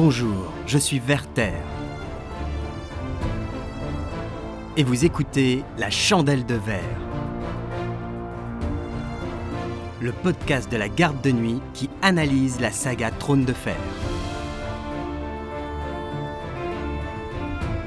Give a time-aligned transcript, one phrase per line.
[0.00, 1.54] Bonjour, je suis Werther.
[4.76, 7.00] Et vous écoutez La Chandelle de Verre.
[10.00, 13.74] Le podcast de la garde de nuit qui analyse la saga Trône de Fer.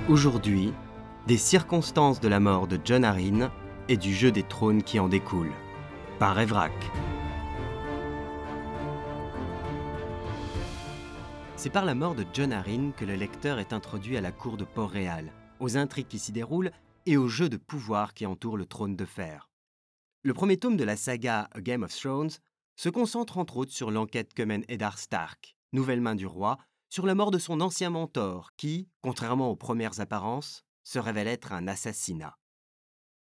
[0.10, 0.74] Aujourd'hui,
[1.28, 3.52] des circonstances de la mort de John Arryn
[3.88, 5.54] et du jeu des trônes qui en découle.
[6.20, 6.74] Par Evrak.
[11.62, 14.58] C'est par la mort de John Arryn que le lecteur est introduit à la cour
[14.58, 16.72] de Port-Réal, aux intrigues qui s'y déroulent
[17.06, 19.48] et au jeu de pouvoir qui entoure le trône de fer.
[20.24, 22.32] Le premier tome de la saga A Game of Thrones
[22.78, 26.58] se concentre entre autres sur l'enquête que mène Eddard Stark, nouvelle main du roi,
[26.90, 31.54] sur la mort de son ancien mentor qui, contrairement aux premières apparences, se révèle être
[31.54, 32.40] un assassinat.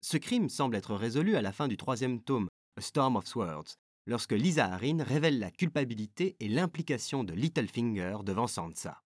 [0.02, 3.80] Ce crime semble être résolu à la fin du troisième tome, A Storm of Swords,
[4.08, 9.04] lorsque Lisa Arryn révèle la culpabilité et l'implication de Littlefinger devant Sansa.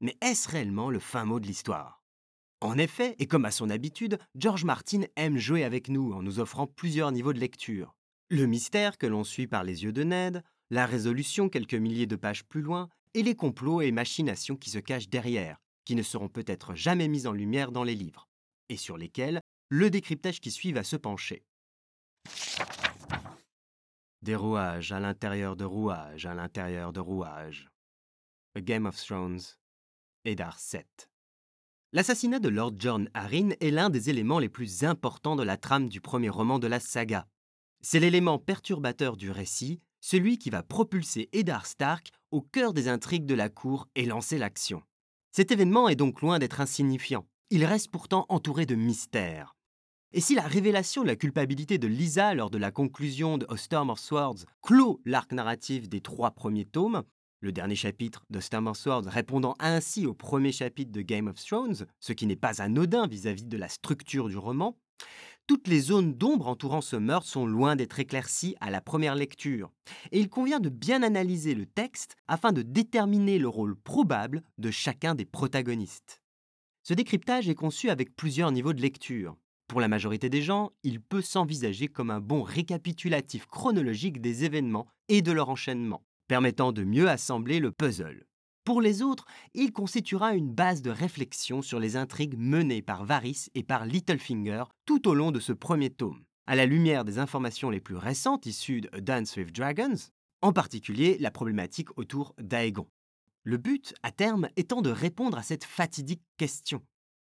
[0.00, 2.02] Mais est-ce réellement le fin mot de l'histoire?
[2.60, 6.40] En effet, et comme à son habitude, George Martin aime jouer avec nous en nous
[6.40, 7.94] offrant plusieurs niveaux de lecture.
[8.28, 12.16] Le mystère que l'on suit par les yeux de Ned, la résolution quelques milliers de
[12.16, 16.28] pages plus loin, et les complots et machinations qui se cachent derrière, qui ne seront
[16.28, 18.28] peut-être jamais mis en lumière dans les livres,
[18.68, 21.44] et sur lesquels le décryptage qui suit va se pencher.
[24.24, 27.68] Des rouages à l'intérieur de rouages à l'intérieur de rouages.
[28.54, 29.42] A Game of Thrones,
[30.24, 31.10] Eddard 7.
[31.92, 35.90] L'assassinat de Lord John Arryn est l'un des éléments les plus importants de la trame
[35.90, 37.28] du premier roman de la saga.
[37.82, 43.26] C'est l'élément perturbateur du récit, celui qui va propulser Eddard Stark au cœur des intrigues
[43.26, 44.82] de la cour et lancer l'action.
[45.32, 47.26] Cet événement est donc loin d'être insignifiant.
[47.50, 49.54] Il reste pourtant entouré de mystères.
[50.16, 53.56] Et si la révélation de la culpabilité de Lisa lors de la conclusion de A
[53.56, 57.02] Storm of Swords clôt l'arc narratif des trois premiers tomes,
[57.40, 61.44] le dernier chapitre de Storm of Swords répondant ainsi au premier chapitre de Game of
[61.44, 64.78] Thrones, ce qui n'est pas anodin vis-à-vis de la structure du roman,
[65.48, 69.72] toutes les zones d'ombre entourant ce meurtre sont loin d'être éclaircies à la première lecture,
[70.12, 74.70] et il convient de bien analyser le texte afin de déterminer le rôle probable de
[74.70, 76.22] chacun des protagonistes.
[76.84, 79.36] Ce décryptage est conçu avec plusieurs niveaux de lecture.
[79.66, 84.86] Pour la majorité des gens, il peut s'envisager comme un bon récapitulatif chronologique des événements
[85.08, 88.26] et de leur enchaînement, permettant de mieux assembler le puzzle.
[88.64, 93.48] Pour les autres, il constituera une base de réflexion sur les intrigues menées par Varys
[93.54, 97.68] et par Littlefinger tout au long de ce premier tome, à la lumière des informations
[97.68, 99.96] les plus récentes issues de Dance with Dragons,
[100.40, 102.86] en particulier la problématique autour d'Aegon.
[103.42, 106.82] Le but, à terme, étant de répondre à cette fatidique question.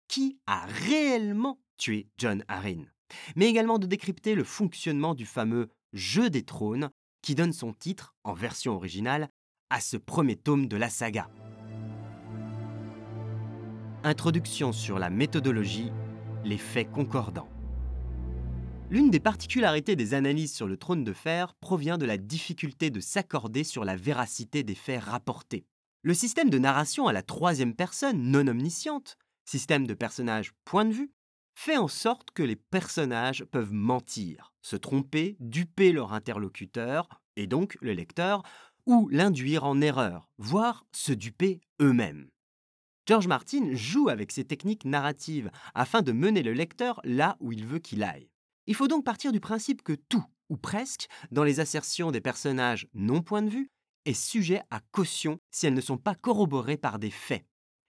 [0.09, 2.85] Qui a réellement tué John Arryn
[3.35, 6.89] Mais également de décrypter le fonctionnement du fameux Jeu des trônes
[7.21, 9.29] qui donne son titre, en version originale,
[9.69, 11.29] à ce premier tome de la saga.
[14.03, 15.91] Introduction sur la méthodologie,
[16.43, 17.49] les faits concordants.
[18.89, 22.99] L'une des particularités des analyses sur le trône de fer provient de la difficulté de
[22.99, 25.67] s'accorder sur la véracité des faits rapportés.
[26.01, 29.15] Le système de narration à la troisième personne non omnisciente,
[29.49, 31.11] système de personnage point de vue,
[31.55, 37.75] fait en sorte que les personnages peuvent mentir, se tromper, duper leur interlocuteur, et donc
[37.81, 38.43] le lecteur,
[38.85, 42.29] ou l'induire en erreur, voire se duper eux-mêmes.
[43.07, 47.65] George Martin joue avec ces techniques narratives afin de mener le lecteur là où il
[47.65, 48.29] veut qu'il aille.
[48.67, 52.87] Il faut donc partir du principe que tout, ou presque, dans les assertions des personnages
[52.93, 53.71] non point de vue,
[54.05, 57.48] est sujet à caution si elles ne sont pas corroborées par des faits.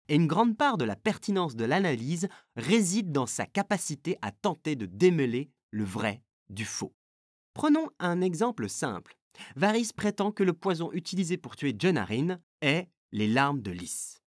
[0.10, 4.76] Et une grande part de la pertinence de l'analyse réside dans sa capacité à tenter
[4.76, 6.96] de démêler le vrai du faux.
[7.54, 9.18] Prenons un exemple simple.
[9.56, 14.22] Varys prétend que le poison utilisé pour tuer John Arryn est les larmes de lys.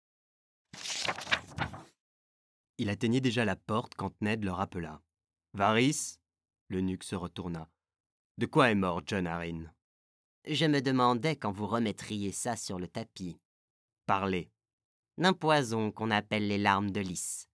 [2.77, 5.01] Il atteignait déjà la porte quand Ned le rappela.
[5.55, 6.19] Varys
[6.69, 7.69] L'eunuque se retourna.
[8.39, 9.73] De quoi est mort John Arryn?
[10.47, 13.41] Je me demandais quand vous remettriez ça sur le tapis.
[14.07, 14.51] Parlez.
[15.21, 17.47] D'un poison qu'on appelle les larmes de lys.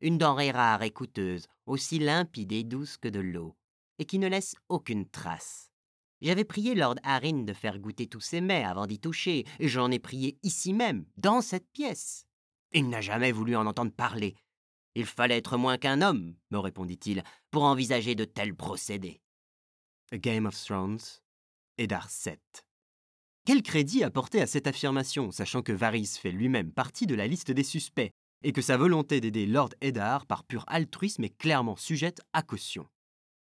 [0.00, 3.56] Une denrée rare et coûteuse, aussi limpide et douce que de l'eau,
[3.98, 5.72] et qui ne laisse aucune trace.
[6.20, 9.90] J'avais prié Lord Arryn de faire goûter tous ses mets avant d'y toucher, et j'en
[9.90, 12.24] ai prié ici même, dans cette pièce.
[12.70, 14.36] Il n'a jamais voulu en entendre parler.
[14.94, 19.20] Il fallait être moins qu'un homme, me répondit-il, pour envisager de tels procédés.
[20.12, 21.00] A Game of Thrones,
[21.78, 22.67] Eddard 7.
[23.48, 27.50] Quel crédit apporter à cette affirmation, sachant que Varys fait lui-même partie de la liste
[27.50, 28.10] des suspects,
[28.44, 32.86] et que sa volonté d'aider Lord Eddard par pur altruisme est clairement sujette à caution?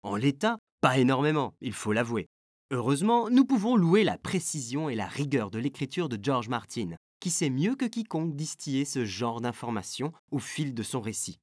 [0.03, 2.27] En l'état, pas énormément, il faut l'avouer.
[2.71, 7.29] Heureusement, nous pouvons louer la précision et la rigueur de l'écriture de George Martin, qui
[7.29, 11.39] sait mieux que quiconque distiller ce genre d'informations au fil de son récit?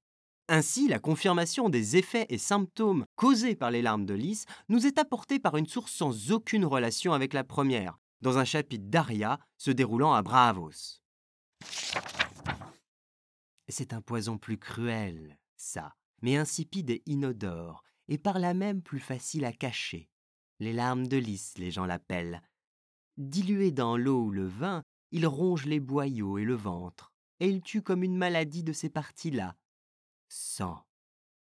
[0.51, 4.99] Ainsi, la confirmation des effets et symptômes causés par les larmes de lys nous est
[4.99, 9.71] apportée par une source sans aucune relation avec la première, dans un chapitre d'Aria se
[9.71, 11.01] déroulant à Bravos.
[13.69, 19.01] C'est un poison plus cruel, ça, mais insipide et inodore, et par là même plus
[19.01, 20.09] facile à cacher.
[20.61, 22.43] Les larmes de lys, les gens l'appellent.
[23.17, 27.61] Dilué dans l'eau ou le vin, il ronge les boyaux et le ventre, et il
[27.61, 29.57] tue comme une maladie de ces parties-là.
[30.29, 30.87] Sans.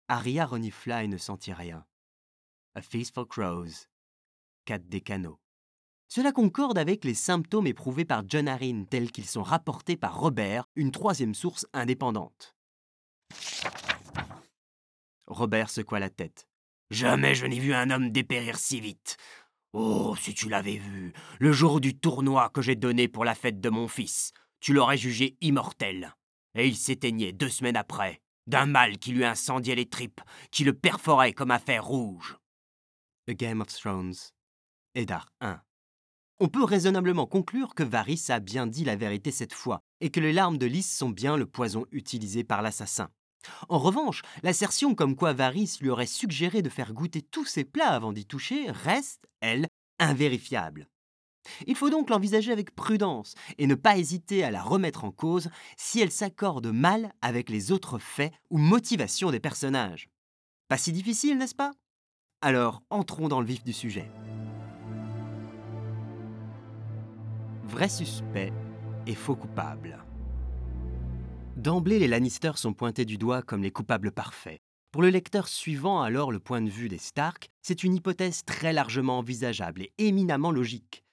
[0.08, 1.86] Aria renifla et ne sentit rien.
[2.76, 3.88] A Feast for Crows.
[4.66, 4.86] Quatre.
[6.12, 10.66] Cela concorde avec les symptômes éprouvés par John Harin tels qu'ils sont rapportés par Robert,
[10.76, 12.56] une troisième source indépendante.
[15.28, 16.48] Robert secoua la tête.
[16.90, 19.18] Jamais je n'ai vu un homme dépérir si vite.
[19.74, 23.62] Oh, si tu l'avais vu, le jour du tournoi que j'ai donné pour la fête
[23.62, 26.16] de mon fils, tu l'aurais jugé immortel.
[26.56, 30.74] Et il s'éteignait deux semaines après, d'un mal qui lui incendiait les tripes, qui le
[30.74, 32.40] perforait comme un fer rouge.
[33.28, 34.16] A Game of Thrones.
[34.96, 35.62] Eddard 1.
[36.42, 40.22] On peut raisonnablement conclure que Varys a bien dit la vérité cette fois, et que
[40.22, 43.10] les larmes de lys sont bien le poison utilisé par l'assassin.
[43.68, 47.90] En revanche, l'assertion comme quoi Varys lui aurait suggéré de faire goûter tous ses plats
[47.90, 49.68] avant d'y toucher reste, elle,
[50.00, 50.88] invérifiable.
[51.68, 55.50] Il faut donc l'envisager avec prudence et ne pas hésiter à la remettre en cause
[55.76, 60.10] si elle s'accorde mal avec les autres faits ou motivations des personnages.
[60.70, 61.72] Pas si difficile, n'est-ce pas?
[62.42, 64.10] Alors, entrons dans le vif du sujet.
[67.70, 68.52] Vrai suspect
[69.06, 70.04] et faux coupable.
[71.56, 74.60] D'emblée, les Lannister sont pointés du doigt comme les coupables parfaits.
[74.92, 78.74] Pour le lecteur suivant alors le point de vue des Stark, c'est une hypothèse très
[78.74, 81.04] largement envisageable et éminemment logique.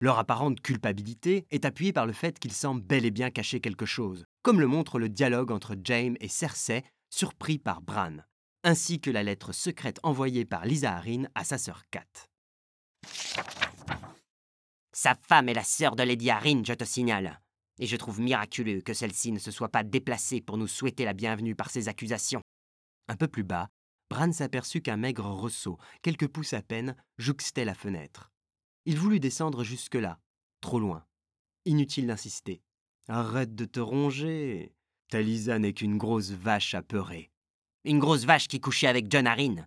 [0.00, 3.84] Leur apparente culpabilité est appuyée par le fait qu'ils semblent bel et bien cacher quelque
[3.84, 8.16] chose, comme le montre le dialogue entre Jaime et Cersei, surpris par Bran,
[8.64, 12.06] ainsi que la lettre secrète envoyée par Lisa Arryn à sa sœur Kat.
[15.00, 17.40] Sa femme est la sœur de Lady Arryn, je te signale.
[17.78, 21.12] Et je trouve miraculeux que celle-ci ne se soit pas déplacée pour nous souhaiter la
[21.12, 22.42] bienvenue par ses accusations.
[23.06, 23.68] Un peu plus bas,
[24.10, 28.32] Bran s'aperçut qu'un maigre ressaut, quelques pouces à peine, jouxtait la fenêtre.
[28.86, 30.18] Il voulut descendre jusque-là,
[30.60, 31.06] trop loin.
[31.64, 32.60] Inutile d'insister.
[33.06, 34.74] Arrête de te ronger.
[35.10, 37.30] Talisa n'est qu'une grosse vache apeurée.
[37.84, 39.64] Une grosse vache qui couchait avec John Harin.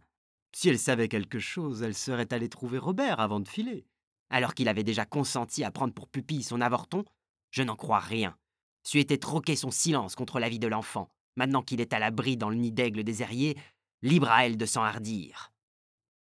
[0.53, 3.85] Si elle savait quelque chose, elle serait allée trouver Robert avant de filer.
[4.31, 7.03] Alors qu'il avait déjà consenti à prendre pour pupille son avorton,
[7.51, 8.35] je n'en crois rien.
[8.83, 11.11] Su était troqué son silence contre la vie de l'enfant.
[11.35, 13.57] Maintenant qu'il est à l'abri dans le nid d'aigle des Herriers,
[14.01, 15.51] libre à elle de s'enhardir.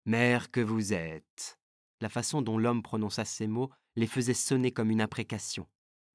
[0.06, 1.60] Mère que vous êtes.
[2.02, 5.68] La façon dont l'homme prononça ces mots les faisait sonner comme une imprécation.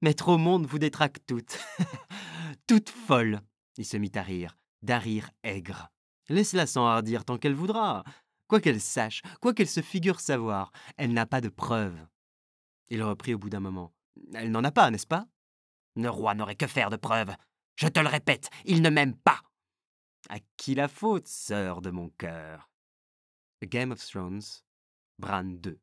[0.02, 1.58] Mettre au monde vous détraque toutes.
[2.67, 3.41] toutes folles.
[3.79, 5.91] Il se mit à rire, d'un rire aigre.
[6.29, 8.02] Laisse-la s'enhardir tant qu'elle voudra.
[8.49, 12.06] Quoi qu'elle sache, quoi qu'elle se figure savoir, elle n'a pas de preuves.
[12.88, 13.94] Il reprit au bout d'un moment.
[14.35, 15.26] Elle n'en a pas, n'est-ce pas?
[15.96, 17.35] Le roi n'aurait que faire de preuves.
[17.76, 19.41] Je te le répète, il ne m'aime pas.
[20.29, 22.70] À qui la faute, sœur de mon cœur?
[23.62, 24.43] Game of Thrones,
[25.19, 25.79] Bran 2.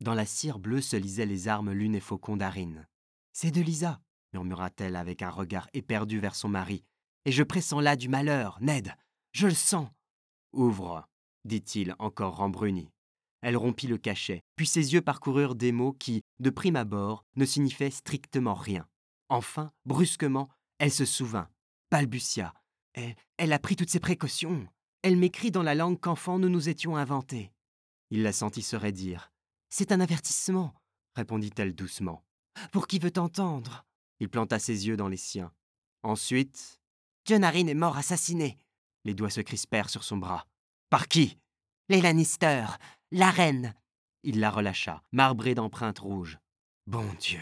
[0.00, 2.86] Dans la cire bleue se lisaient les armes lune et faucon d'Arine.
[3.32, 4.00] C'est de Lisa,
[4.32, 6.84] murmura-t-elle avec un regard éperdu vers son mari.
[7.24, 8.94] Et je pressens là du malheur, Ned.
[9.34, 9.88] Je le sens.
[10.52, 11.08] Ouvre,
[11.44, 12.92] dit-il encore rembruni.
[13.42, 17.44] Elle rompit le cachet, puis ses yeux parcoururent des mots qui, de prime abord, ne
[17.44, 18.86] signifiaient strictement rien.
[19.28, 20.48] Enfin, brusquement,
[20.78, 21.50] elle se souvint,
[21.90, 22.54] balbutia.
[22.92, 24.68] Elle, elle a pris toutes ses précautions.
[25.02, 27.52] Elle m'écrit dans la langue qu'enfant nous nous étions inventés.
[28.10, 29.32] Il la sentit se raidir.
[29.68, 30.74] C'est un avertissement,
[31.16, 32.24] répondit-elle doucement.
[32.70, 33.84] Pour qui veut entendre
[34.20, 35.52] Il planta ses yeux dans les siens.
[36.04, 36.80] Ensuite.
[37.26, 38.58] John est mort assassiné.
[39.04, 40.46] Les doigts se crispèrent sur son bras.
[40.90, 41.38] Par qui?
[41.88, 42.66] Les Lannister.
[43.10, 43.74] La reine.
[44.22, 46.38] Il la relâcha, marbrée d'empreintes rouges.
[46.86, 47.40] Bon Dieu,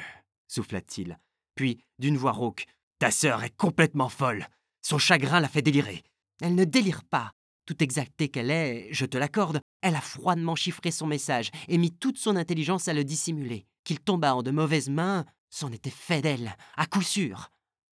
[0.48, 1.18] souffla-t-il.
[1.54, 2.66] Puis, d'une voix rauque,
[3.02, 4.46] Ta sœur est complètement folle.
[4.80, 6.04] Son chagrin l'a fait délirer.
[6.40, 7.32] Elle ne délire pas.
[7.66, 11.90] Tout exactée qu'elle est, je te l'accorde, elle a froidement chiffré son message et mis
[11.90, 13.66] toute son intelligence à le dissimuler.
[13.82, 17.50] Qu'il tomba en de mauvaises mains, c'en était fait d'elle, à coup sûr.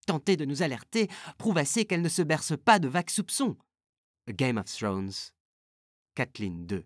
[0.08, 3.58] Tenter de nous alerter prouve assez qu'elle ne se berce pas de vagues soupçons.
[4.26, 5.12] A Game of Thrones,
[6.14, 6.82] Kathleen 2.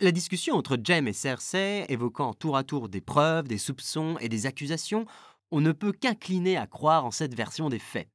[0.00, 4.30] La discussion entre Jem et Cersei, évoquant tour à tour des preuves, des soupçons et
[4.30, 5.04] des accusations,
[5.50, 8.08] on ne peut qu'incliner à croire en cette version des faits.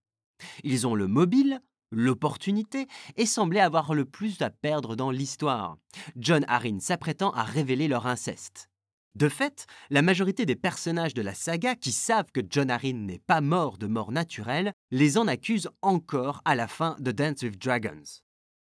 [0.63, 5.77] Ils ont le mobile, l'opportunité et semblaient avoir le plus à perdre dans l'histoire,
[6.15, 8.70] John Arryn s'apprêtant à révéler leur inceste.
[9.15, 13.19] De fait, la majorité des personnages de la saga qui savent que John Arryn n'est
[13.19, 17.57] pas mort de mort naturelle les en accusent encore à la fin de Dance with
[17.57, 18.21] Dragons.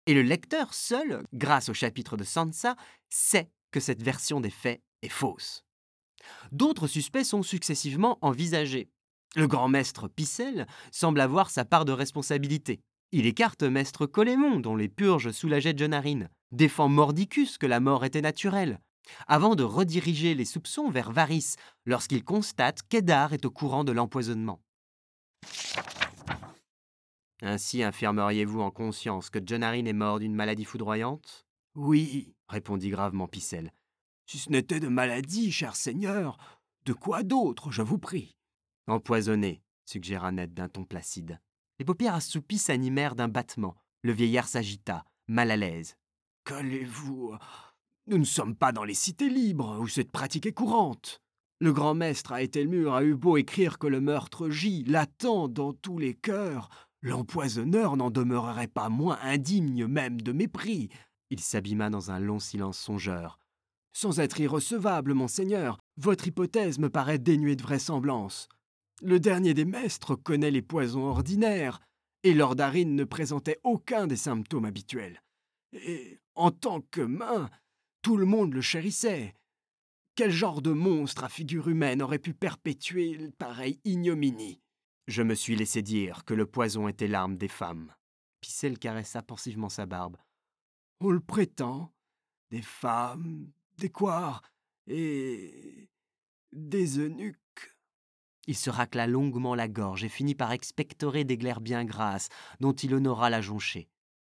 [0.07, 2.77] Et le lecteur seul, grâce au chapitre de Sansa,
[3.11, 5.65] sait que cette version des faits est fausse.
[6.53, 8.89] D'autres suspects sont successivement envisagés.
[9.35, 12.81] Le grand maître Picel semble avoir sa part de responsabilité.
[13.11, 18.05] Il écarte maître Colémon, dont les purges soulageaient John Arryn, défend Mordicus que la mort
[18.05, 18.81] était naturelle,
[19.27, 24.61] avant de rediriger les soupçons vers Varys lorsqu'il constate qu'Eddard est au courant de l'empoisonnement.
[27.43, 31.47] Ainsi affirmeriez-vous en conscience que John est mort d'une maladie foudroyante?
[31.75, 33.73] Oui, répondit gravement Picel.
[34.27, 36.39] Si ce n'était de maladie, cher seigneur,
[36.87, 38.37] de quoi d'autre, je vous prie?
[38.87, 41.41] Empoisonné, suggéra Ned d'un ton placide.
[41.79, 43.77] Les paupières assoupies s'animèrent d'un battement.
[44.03, 45.97] Le vieillard s'agita, mal à l'aise.
[46.45, 47.37] Qu'allez-vous
[48.09, 51.21] Nous ne sommes pas dans les cités libres, où cette pratique est courante.
[51.59, 54.85] Le grand maître a été le mur a eu beau écrire que le meurtre gît,
[54.85, 56.69] latent dans tous les cœurs.
[57.03, 60.89] L'empoisonneur n'en demeurerait pas moins indigne même de mépris.
[61.31, 63.41] Il s'abîma dans un long silence songeur.
[63.93, 68.49] Sans être irrecevable, monseigneur, votre hypothèse me paraît dénuée de vraisemblance.
[69.03, 71.81] Le dernier des maîtres connaît les poisons ordinaires,
[72.23, 75.23] et Lord ne présentait aucun des symptômes habituels.
[75.73, 77.51] Et, en tant que main,
[78.07, 79.35] tout le monde le chérissait.
[80.15, 84.63] Quel genre de monstre à figure humaine aurait pu perpétuer pareille ignominie?
[85.09, 87.93] Je me suis laissé dire que le poison était l'arme des femmes.
[88.41, 90.17] Picel caressa pensivement sa barbe.
[91.01, 91.93] On le prétend.
[92.53, 94.41] Des femmes, des coires
[94.87, 95.89] et
[96.53, 97.75] des eunuques.
[98.47, 102.29] Il se racla longuement la gorge et finit par expectorer des glaires bien grasses,
[102.61, 103.89] dont il honora la jonchée.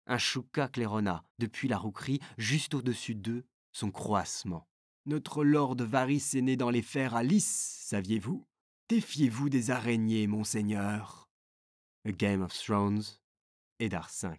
[0.07, 4.69] Un chouka claironna, depuis la rouquerie, juste au-dessus d'eux, son croissement.
[5.07, 8.47] Notre lord Varys est né dans les fers à Lys, saviez-vous?
[8.89, 11.29] Défiez-vous des araignées, monseigneur.
[12.07, 13.03] A Game of Thrones,
[13.79, 14.31] Eddard V.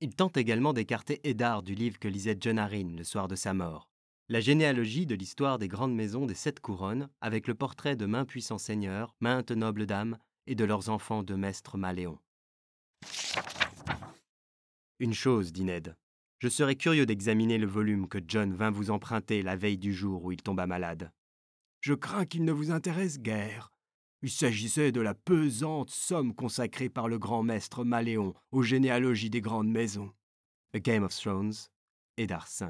[0.00, 3.54] Il tente également d'écarter Eddard du livre que lisait John Arryn le soir de sa
[3.54, 3.88] mort.
[4.28, 8.24] La généalogie de l'histoire des grandes maisons des sept couronnes, avec le portrait de maints
[8.24, 12.18] puissants seigneurs, maintes nobles dames et de leurs enfants de maîtres maléons.
[14.98, 15.96] Une chose, dit Ned.
[16.42, 20.24] Je serais curieux d'examiner le volume que John vint vous emprunter la veille du jour
[20.24, 21.12] où il tomba malade.
[21.80, 23.70] Je crains qu'il ne vous intéresse guère.
[24.22, 29.40] Il s'agissait de la pesante somme consacrée par le grand maître Maléon aux généalogies des
[29.40, 30.10] grandes maisons.
[30.74, 31.54] A Game of Thrones,
[32.16, 32.66] Eddard V.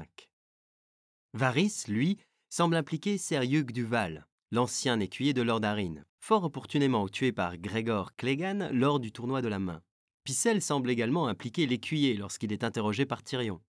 [1.33, 2.19] Varys, lui,
[2.51, 8.15] semble impliquer Ser Hugh Duval, l'ancien écuyer de Lord Arryn, fort opportunément tué par Gregor
[8.17, 9.81] Clegane lors du tournoi de la main.
[10.23, 13.61] Picel semble également impliquer l'écuyer lorsqu'il est interrogé par Tyrion.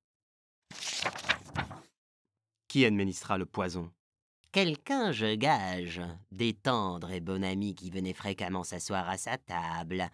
[2.68, 3.90] Qui administra le poison?
[4.52, 10.08] Quelqu'un, je gage, des tendres et bon ami qui venait fréquemment s'asseoir à sa table.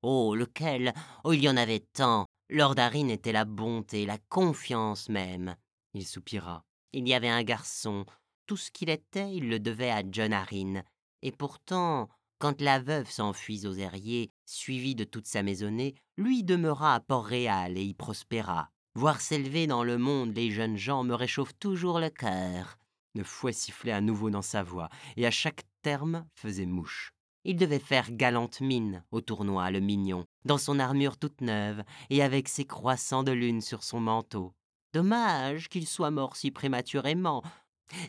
[0.00, 0.94] Oh, lequel?
[1.24, 5.56] Oh, il y en avait tant Lord Arryn était la bonté, la confiance même.
[5.94, 6.64] Il soupira.
[6.92, 8.04] Il y avait un garçon.
[8.46, 10.82] Tout ce qu'il était, il le devait à John Arryn.
[11.22, 12.10] Et pourtant,
[12.42, 17.78] quand la veuve s'enfuit aux Herriers, suivie de toute sa maisonnée, lui demeura à Port-Réal
[17.78, 18.68] et y prospéra.
[18.96, 22.78] Voir s'élever dans le monde les jeunes gens me réchauffe toujours le cœur.
[23.14, 27.12] Le fouet sifflait à nouveau dans sa voix, et à chaque terme faisait mouche.
[27.44, 32.24] Il devait faire galante mine au tournoi, le mignon, dans son armure toute neuve, et
[32.24, 34.52] avec ses croissants de lune sur son manteau.
[34.92, 37.44] Dommage qu'il soit mort si prématurément.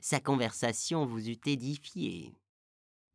[0.02, 2.34] Sa conversation vous eût édifié.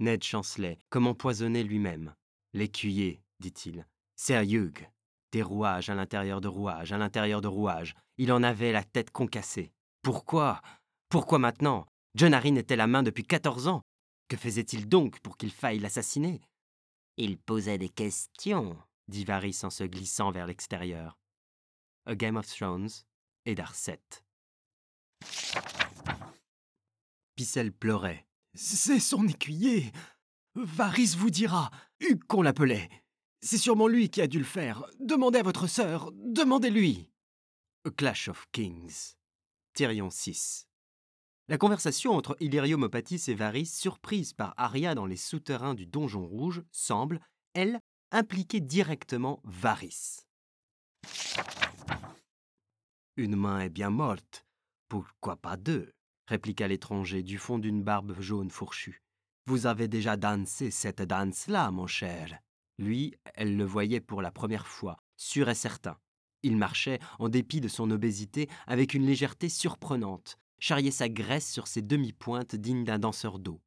[0.00, 2.14] Ned chancelait, comme empoisonné lui-même.
[2.52, 3.86] L'écuyer, dit-il.
[4.16, 4.88] C'est Hugh.
[5.32, 7.94] Des rouages à l'intérieur de rouages, à l'intérieur de rouages.
[8.16, 9.72] Il en avait la tête concassée.
[10.02, 10.62] Pourquoi?
[11.08, 11.86] Pourquoi maintenant?
[12.14, 13.82] John Arryn était la main depuis quatorze ans.
[14.28, 16.40] Que faisait-il donc pour qu'il faille l'assassiner?
[17.16, 18.78] Il posait des questions,
[19.08, 21.18] dit Varys en se glissant vers l'extérieur.
[22.06, 22.88] A Game of Thrones
[23.44, 24.00] et d'Arset.
[27.34, 28.27] Picel pleurait.
[28.60, 29.92] C'est son écuyer.
[30.56, 31.70] Varys vous dira.
[32.26, 32.90] Qu'on l'appelait.
[33.40, 34.84] C'est sûrement lui qui a dû le faire.
[34.98, 36.10] Demandez à votre sœur.
[36.12, 37.08] Demandez-lui.
[37.96, 39.14] Clash of Kings.
[39.74, 40.66] Tyrion 6.
[41.46, 46.26] La conversation entre Illyrio Mopatis et Varys, surprise par Arya dans les souterrains du Donjon
[46.26, 47.20] Rouge, semble,
[47.54, 47.78] elle,
[48.10, 50.26] impliquer directement Varys.
[53.16, 54.44] Une main est bien morte,
[54.88, 55.92] pourquoi pas deux?
[56.28, 59.02] Répliqua l'étranger du fond d'une barbe jaune fourchue.
[59.46, 62.38] Vous avez déjà dansé cette danse-là, mon cher.
[62.78, 65.96] Lui, elle le voyait pour la première fois, sûr et certain.
[66.42, 71.66] Il marchait, en dépit de son obésité, avec une légèreté surprenante, charriait sa graisse sur
[71.66, 73.60] ses demi-pointes dignes d'un danseur d'eau.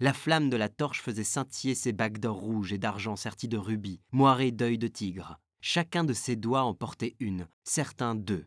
[0.00, 3.58] La flamme de la torche faisait scintiller ses bagues d'or rouge et d'argent serties de
[3.58, 5.38] rubis, moirées d'œils de tigre.
[5.60, 8.46] Chacun de ses doigts en portait une, certains deux.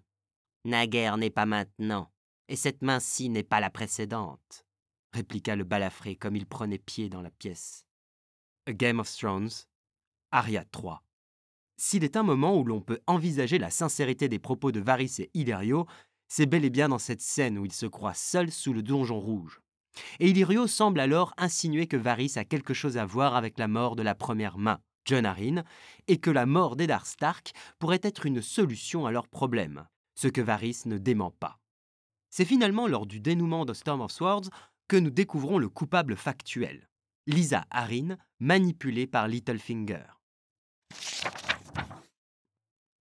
[0.65, 2.12] Naguère n'est pas maintenant,
[2.47, 4.65] et cette main-ci n'est pas la précédente,
[5.13, 7.85] répliqua le balafré comme il prenait pied dans la pièce.
[8.67, 9.50] A Game of Thrones,
[10.31, 11.03] Aria 3.
[11.77, 15.31] S'il est un moment où l'on peut envisager la sincérité des propos de Varys et
[15.33, 15.85] Illyrio,
[16.27, 19.19] c'est bel et bien dans cette scène où il se croit seul sous le donjon
[19.19, 19.62] rouge.
[20.19, 23.95] Et Illyrio semble alors insinuer que Varys a quelque chose à voir avec la mort
[23.95, 25.63] de la première main, John Arryn,
[26.07, 29.85] et que la mort d'Eddard Stark pourrait être une solution à leur problème,
[30.15, 31.59] ce que Varys ne dément pas.
[32.36, 34.50] C'est finalement lors du dénouement de Storm of Swords
[34.88, 36.90] que nous découvrons le coupable factuel,
[37.28, 40.06] Lisa Arryn, manipulée par Littlefinger.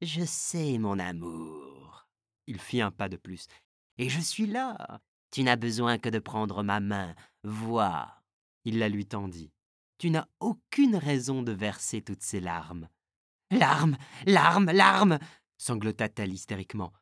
[0.03, 2.07] Je sais, mon amour.
[2.47, 3.47] Il fit un pas de plus.
[3.97, 5.01] Et je suis là.
[5.31, 7.15] Tu n'as besoin que de prendre ma main.
[7.43, 8.15] Vois.
[8.67, 9.51] Il la lui tendit.
[9.97, 12.87] Tu n'as aucune raison de verser toutes ces larmes.
[13.51, 13.97] Larmes,
[14.27, 15.19] larmes, larmes
[15.57, 16.93] sanglota-t-elle hystériquement.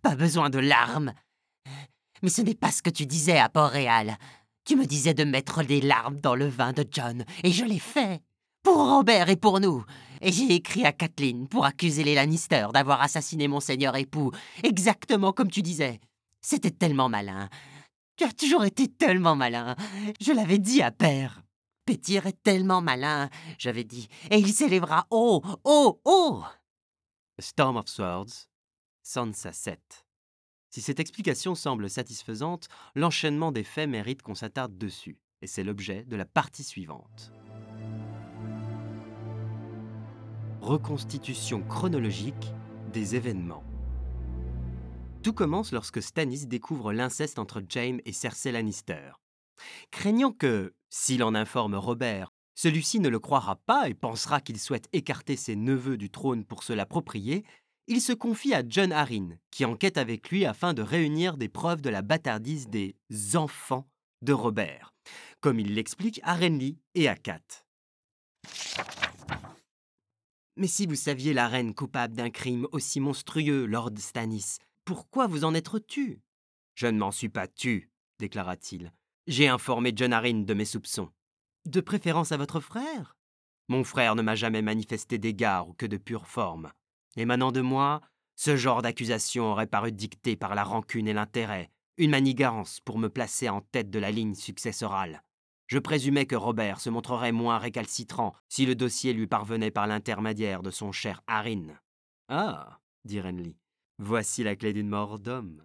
[0.00, 1.12] Pas besoin de larmes.
[2.22, 4.16] Mais ce n'est pas ce que tu disais à Port-Réal.
[4.64, 7.80] Tu me disais de mettre des larmes dans le vin de John, et je l'ai
[7.80, 8.22] fait.
[8.62, 9.84] Pour Robert et pour nous.
[10.20, 14.30] Et j'ai écrit à Kathleen pour accuser les Lannister d'avoir assassiné mon seigneur époux,
[14.62, 15.98] exactement comme tu disais.
[16.40, 17.48] C'était tellement malin.
[18.16, 19.74] Tu as toujours été tellement malin.
[20.20, 21.42] Je l'avais dit à père.
[21.84, 23.28] Pétir est tellement malin,
[23.58, 26.44] j'avais dit, et il s'élèvera haut, haut, haut.
[27.40, 28.46] Storm of Swords,
[29.02, 30.01] Sansa 7.
[30.74, 36.04] Si cette explication semble satisfaisante, l'enchaînement des faits mérite qu'on s'attarde dessus, et c'est l'objet
[36.04, 37.30] de la partie suivante.
[40.62, 42.54] Reconstitution chronologique
[42.90, 43.64] des événements.
[45.22, 49.12] Tout commence lorsque Stannis découvre l'inceste entre Jaime et Cersei Lannister.
[49.90, 54.88] Craignant que, s'il en informe Robert, celui-ci ne le croira pas et pensera qu'il souhaite
[54.94, 57.44] écarter ses neveux du trône pour se l'approprier,
[57.86, 61.82] il se confie à John Arryn, qui enquête avec lui afin de réunir des preuves
[61.82, 62.96] de la bâtardise des
[63.34, 63.88] enfants
[64.22, 64.94] de Robert,
[65.40, 67.40] comme il l'explique à Renly et à Kat.
[70.56, 75.44] Mais si vous saviez la reine coupable d'un crime aussi monstrueux, Lord Stannis, pourquoi vous
[75.44, 76.20] en être tu
[76.74, 78.92] Je ne m'en suis pas tu, déclara-t-il.
[79.26, 81.10] J'ai informé John Arryn de mes soupçons.
[81.64, 83.16] De préférence à votre frère?
[83.68, 86.72] Mon frère ne m'a jamais manifesté d'égard ou que de pure forme.
[87.16, 88.00] Émanant de moi,
[88.36, 93.08] ce genre d'accusation aurait paru dicté par la rancune et l'intérêt, une manigance pour me
[93.08, 95.22] placer en tête de la ligne successorale.
[95.66, 100.62] Je présumais que Robert se montrerait moins récalcitrant si le dossier lui parvenait par l'intermédiaire
[100.62, 101.78] de son cher Haryn.
[102.28, 103.56] Ah, dit Renly,
[103.98, 105.64] voici la clé d'une mort d'homme.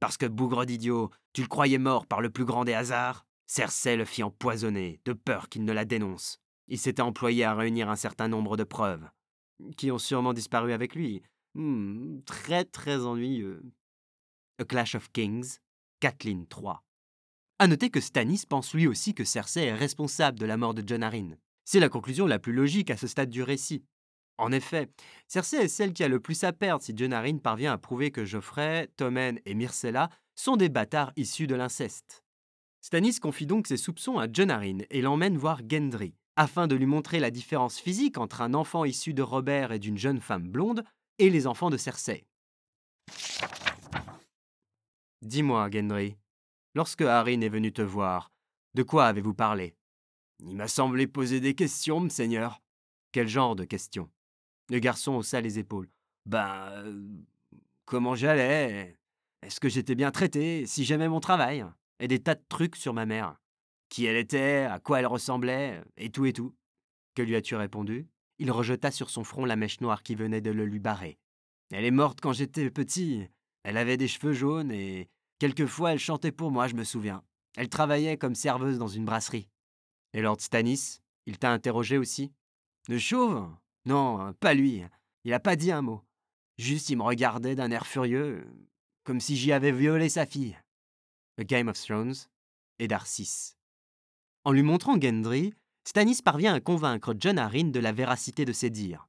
[0.00, 3.96] Parce que, bougre d'idiot, tu le croyais mort par le plus grand des hasards Cersei
[3.96, 6.40] le fit empoisonner, de peur qu'il ne la dénonce.
[6.66, 9.08] Il s'était employé à réunir un certain nombre de preuves,
[9.76, 11.22] qui ont sûrement disparu avec lui.
[11.54, 13.62] Hmm, très très ennuyeux.
[14.58, 15.58] A Clash of Kings,
[16.00, 16.82] Kathleen 3.
[17.58, 20.82] À noter que Stannis pense lui aussi que Cersei est responsable de la mort de
[20.86, 21.36] John Arryn.
[21.64, 23.84] C'est la conclusion la plus logique à ce stade du récit.
[24.38, 24.90] En effet,
[25.28, 28.10] Cersei est celle qui a le plus à perdre si John Arryn parvient à prouver
[28.10, 32.22] que Geoffrey, Tommen et Myrcella sont des bâtards issus de l'inceste.
[32.82, 36.86] Stannis confie donc ses soupçons à John Arryn et l'emmène voir Gendry, afin de lui
[36.86, 40.84] montrer la différence physique entre un enfant issu de Robert et d'une jeune femme blonde
[41.18, 42.24] et les enfants de Cersei.
[45.22, 46.16] Dis-moi, Gendry,
[46.76, 48.30] Lorsque Harry est venu te voir,
[48.74, 49.74] de quoi avez-vous parlé?
[50.40, 52.60] Il m'a semblé poser des questions, monseigneur.
[53.12, 54.10] Quel genre de questions?
[54.68, 55.88] Le garçon haussa les épaules.
[56.26, 56.68] Ben.
[56.72, 57.08] Euh,
[57.86, 58.98] comment j'allais?
[59.40, 60.66] Est-ce que j'étais bien traité?
[60.66, 61.64] Si j'aimais mon travail?
[61.98, 63.40] Et des tas de trucs sur ma mère.
[63.88, 66.54] Qui elle était, à quoi elle ressemblait, et tout et tout.
[67.14, 68.08] Que lui as-tu répondu?
[68.38, 71.18] Il rejeta sur son front la mèche noire qui venait de le lui barrer.
[71.70, 73.28] Elle est morte quand j'étais petit.
[73.62, 77.22] Elle avait des cheveux jaunes et Quelquefois, elle chantait pour moi, je me souviens.
[77.56, 79.48] Elle travaillait comme serveuse dans une brasserie.
[80.14, 82.32] Et Lord Stannis, il t'a interrogé aussi?
[82.88, 83.46] Le chauve?
[83.84, 84.82] Non, pas lui.
[85.24, 86.02] Il n'a pas dit un mot.
[86.56, 88.46] Juste, il me regardait d'un air furieux,
[89.04, 90.58] comme si j'y avais violé sa fille.
[91.38, 92.14] A Game of Thrones,
[92.78, 93.55] et 6.
[94.46, 98.70] En lui montrant Gendry, Stannis parvient à convaincre John Arryn de la véracité de ses
[98.70, 99.08] dires.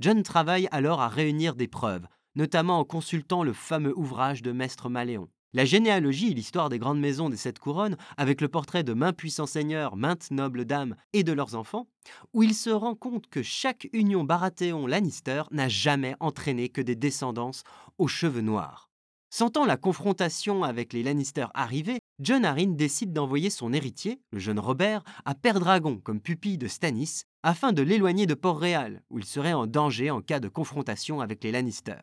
[0.00, 4.88] John travaille alors à réunir des preuves, notamment en consultant le fameux ouvrage de Maître
[4.88, 5.28] Maléon.
[5.52, 9.12] La généalogie et l'histoire des grandes maisons des sept couronnes, avec le portrait de maints
[9.12, 11.86] puissants seigneurs, maintes nobles dames et de leurs enfants,
[12.34, 17.62] où il se rend compte que chaque union Baratheon-Lannister n'a jamais entraîné que des descendances
[17.98, 18.90] aux cheveux noirs.
[19.34, 24.58] Sentant la confrontation avec les Lannister arriver, John Arryn décide d'envoyer son héritier, le jeune
[24.58, 29.54] Robert, à Père-Dragon comme pupille de Stannis, afin de l'éloigner de Port-Réal, où il serait
[29.54, 31.96] en danger en cas de confrontation avec les Lannister.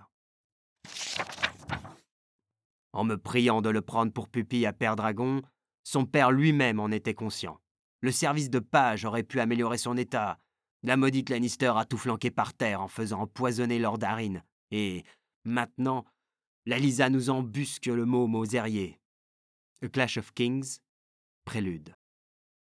[2.94, 5.44] En me priant de le prendre pour pupille à Père-Dragon,
[5.84, 7.60] son père lui-même en était conscient.
[8.02, 10.40] Le service de page aurait pu améliorer son état.
[10.82, 14.42] La maudite Lannister a tout flanqué par terre en faisant empoisonner Lord Arryn.
[14.72, 15.04] Et
[15.46, 16.06] maintenant,
[16.70, 19.00] la Lisa nous embusque le mot Moserier.
[19.84, 20.78] A Clash of Kings,
[21.44, 21.96] prélude.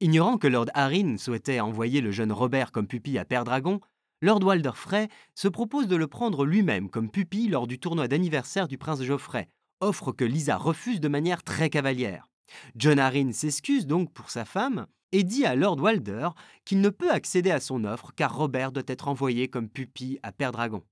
[0.01, 3.81] Ignorant que Lord Arryn souhaitait envoyer le jeune Robert comme pupille à Père Dragon,
[4.21, 8.67] Lord Walder Frey se propose de le prendre lui-même comme pupille lors du tournoi d'anniversaire
[8.67, 9.47] du prince Geoffrey,
[9.79, 12.29] offre que Lisa refuse de manière très cavalière.
[12.75, 16.31] John Arryn s'excuse donc pour sa femme et dit à Lord Walder
[16.65, 20.33] qu'il ne peut accéder à son offre car Robert doit être envoyé comme pupille à
[20.33, 20.83] Père Dragon.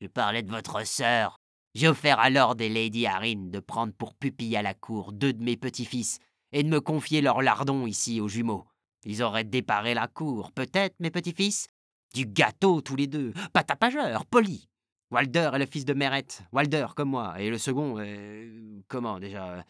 [0.00, 1.36] Je parlais de votre sœur.
[1.74, 5.32] J'ai offert à Lord et Lady Arryn de prendre pour pupille à la cour deux
[5.32, 6.18] de mes petits-fils
[6.52, 8.66] et de me confier leur lardon ici aux jumeaux.
[9.04, 11.66] Ils auraient déparé la cour, peut-être, mes petits-fils?
[12.14, 14.68] Du gâteau tous les deux, pas tapageur, poli.
[15.10, 19.64] Walder est le fils de Meret, Walder comme moi, et le second, euh, comment déjà?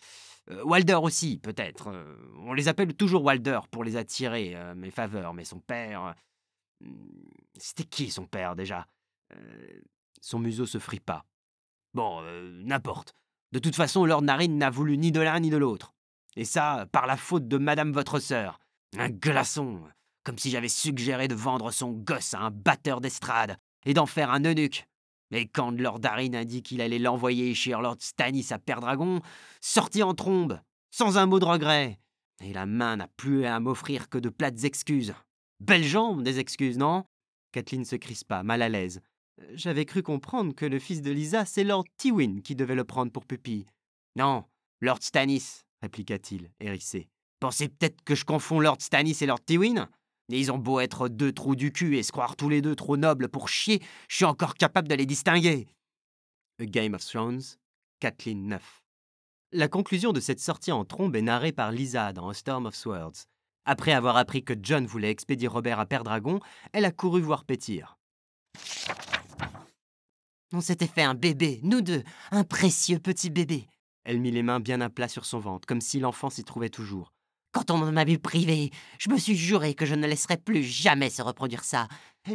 [0.51, 1.89] Euh, Walder aussi, peut-être.
[1.89, 6.15] Euh, on les appelle toujours Walder pour les attirer mes faveurs, mais son père.
[7.57, 8.87] C'était qui son père déjà?
[10.25, 11.27] Son museau se fripa.
[11.93, 13.15] Bon, euh, n'importe.
[13.53, 15.93] De toute façon, Lord Narine n'a voulu ni de l'un ni de l'autre.
[16.35, 18.59] Et ça, par la faute de Madame votre sœur.
[18.97, 19.83] Un glaçon.
[20.25, 24.31] Comme si j'avais suggéré de vendre son gosse à un batteur d'estrade et d'en faire
[24.31, 24.87] un eunuque.
[25.31, 29.21] Et quand Lord Arryn a dit qu'il allait l'envoyer chez Lord Stannis à Père Dragon,
[29.61, 30.59] sorti en trombe,
[30.91, 31.99] sans un mot de regret.
[32.41, 35.15] Et la main n'a plus à m'offrir que de plates excuses.
[35.61, 37.05] Belle jambe, des excuses, non?
[37.53, 39.01] Kathleen se crispa, mal à l'aise.
[39.55, 43.13] J'avais cru comprendre que le fils de Lisa, c'est Lord Tywin qui devait le prendre
[43.13, 43.67] pour pupille.
[44.17, 44.45] Non,
[44.81, 47.09] Lord Stannis, répliqua-t-il, hérissé.
[47.41, 49.89] Pensez peut-être que je confonds Lord Stannis et Lord Tywin?
[50.29, 52.97] Ils ont beau être deux trous du cul et se croire tous les deux trop
[52.97, 55.67] nobles pour chier, je suis encore capable de les distinguer.
[56.61, 57.43] A Game of Thrones,
[58.01, 58.83] Kathleen 9.
[59.53, 62.75] La conclusion de cette sortie en trombe est narrée par Lisa dans A Storm of
[62.75, 63.27] Swords.
[63.67, 66.41] Après avoir appris que John voulait expédier Robert à Père Dragon,
[66.73, 67.99] elle a couru voir Pétir.
[70.53, 73.67] On s'était fait un bébé, nous deux, un précieux petit bébé.
[74.05, 76.69] Elle mit les mains bien à plat sur son ventre, comme si l'enfant s'y trouvait
[76.69, 77.13] toujours.
[77.53, 81.09] Quand on m'a vu privé, je me suis juré que je ne laisserais plus jamais
[81.09, 81.89] se reproduire ça.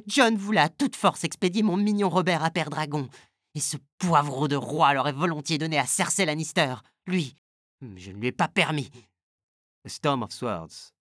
[0.08, 3.08] John voulait à toute force expédier mon mignon Robert à Père Dragon.
[3.54, 6.76] Et ce poivreau de roi l'aurait volontiers donné à Cersei Lannister.
[7.06, 7.36] Lui,
[7.82, 8.89] je ne lui ai pas permis.
[9.86, 10.93] Storm of Swords.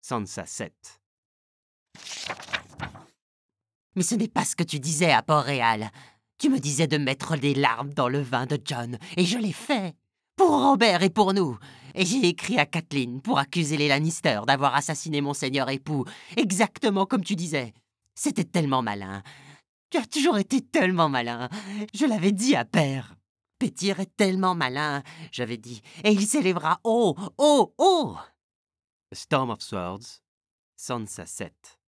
[0.00, 1.00] Sansa 7.
[3.94, 5.90] Mais ce n'est pas ce que tu disais à Port-Réal.
[6.42, 9.52] Tu me disais de mettre des larmes dans le vin de John, et je l'ai
[9.52, 9.94] fait.
[10.34, 11.56] Pour Robert et pour nous.
[11.94, 16.04] Et j'ai écrit à Kathleen pour accuser les Lannister d'avoir assassiné mon seigneur époux,
[16.36, 17.72] exactement comme tu disais.
[18.16, 19.22] C'était tellement malin.
[19.90, 21.48] Tu as toujours été tellement malin.
[21.94, 23.14] Je l'avais dit à père.
[23.60, 28.16] Pétir est tellement malin, j'avais dit, et il s'élèvera haut, haut, haut.
[29.12, 30.22] Storm of Swords,
[30.74, 31.78] Sansa 7.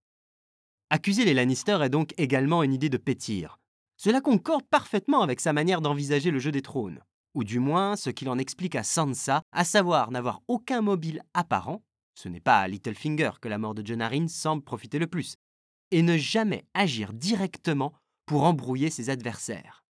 [0.90, 3.58] Accuser les Lannister est donc également une idée de Pétir,
[3.96, 7.00] cela concorde parfaitement avec sa manière d'envisager le jeu des trônes,
[7.34, 11.82] ou du moins ce qu'il en explique à Sansa, à savoir n'avoir aucun mobile apparent,
[12.14, 15.36] ce n'est pas à Littlefinger que la mort de Arryn semble profiter le plus,
[15.90, 17.92] et ne jamais agir directement
[18.26, 19.84] pour embrouiller ses adversaires.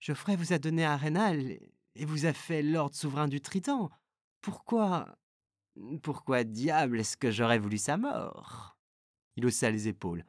[0.00, 1.58] Geoffrey vous a donné un rénal
[1.94, 3.88] et vous a fait Lord souverain du Triton.
[4.42, 5.16] Pourquoi
[6.02, 8.76] Pourquoi diable est-ce que j'aurais voulu sa mort?
[9.36, 10.24] Il haussa les épaules.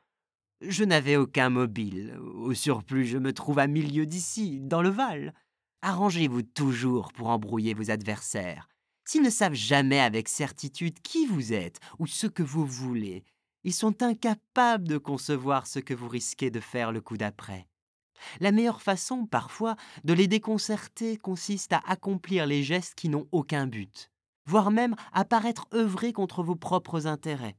[0.61, 2.17] Je n'avais aucun mobile.
[2.19, 5.33] Au surplus, je me trouve à milieu d'ici, dans le Val.
[5.81, 8.69] Arrangez-vous toujours pour embrouiller vos adversaires.
[9.03, 13.23] S'ils ne savent jamais avec certitude qui vous êtes ou ce que vous voulez,
[13.63, 17.67] ils sont incapables de concevoir ce que vous risquez de faire le coup d'après.
[18.39, 23.67] La meilleure façon, parfois, de les déconcerter consiste à accomplir les gestes qui n'ont aucun
[23.67, 24.09] but,
[24.45, 27.57] voire même à paraître œuvrer contre vos propres intérêts.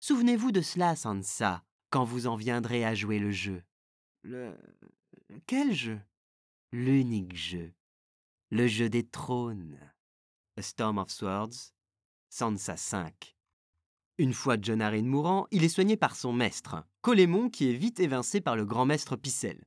[0.00, 3.62] Souvenez-vous de cela, Sansa, quand vous en viendrez à jouer le jeu.
[4.22, 4.56] Le.
[5.46, 6.00] Quel jeu?
[6.72, 7.72] L'unique jeu.
[8.50, 9.78] Le jeu des trônes.
[10.56, 11.72] A Storm of Swords,
[12.28, 13.36] Sansa 5.
[14.18, 18.00] Une fois John Arryn mourant, il est soigné par son maître, Colémon, qui est vite
[18.00, 19.64] évincé par le grand maître Picel.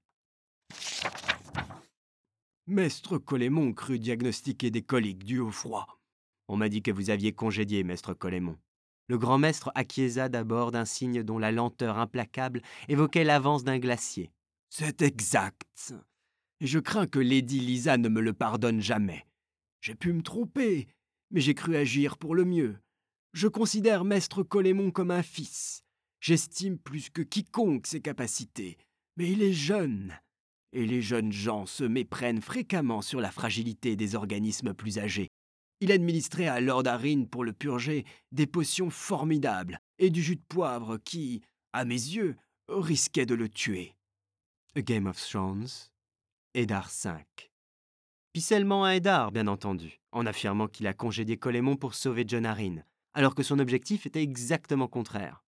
[2.68, 6.00] Maître Colémon crut diagnostiquer des coliques dues au froid.
[6.48, 8.58] On m'a dit que vous aviez congédié, maître Colémon.
[9.08, 14.32] Le grand maître acquiesça d'abord d'un signe dont la lenteur implacable évoquait l'avance d'un glacier.
[14.70, 15.94] C'est exact.
[16.62, 19.26] Et je crains que Lady Lisa ne me le pardonne jamais.
[19.82, 20.88] J'ai pu me tromper,
[21.32, 22.78] mais j'ai cru agir pour le mieux.
[23.34, 25.84] Je considère Maître Colémon comme un fils.
[26.22, 28.78] J'estime plus que quiconque ses capacités.
[29.18, 30.18] Mais il est jeune.
[30.72, 35.30] Et les jeunes gens se méprennent fréquemment sur la fragilité des organismes plus âgés.
[35.84, 40.44] Il administrait à Lord Arryn pour le purger des potions formidables et du jus de
[40.48, 41.42] poivre qui,
[41.74, 42.38] à mes yeux,
[42.70, 43.94] risquait de le tuer.
[44.78, 45.68] A Game of Thrones,
[46.54, 47.12] Eddard V.
[48.32, 52.86] Pissellement à Eddard, bien entendu, en affirmant qu'il a congédié Colémon pour sauver John Arryn,
[53.14, 55.44] alors que son objectif était exactement contraire.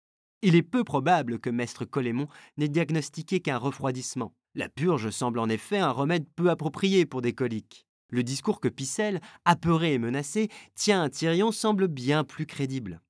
[0.43, 4.33] Il est peu probable que Maître Colémon n'ait diagnostiqué qu'un refroidissement.
[4.55, 7.85] La purge semble en effet un remède peu approprié pour des coliques.
[8.11, 13.01] Le discours que Picelle, apeuré et menacé, tient à Tyrion semble bien plus crédible.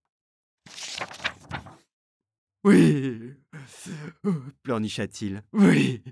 [2.64, 3.34] Oui,
[4.62, 5.42] pleurnicha-t-il.
[5.54, 6.04] Oui.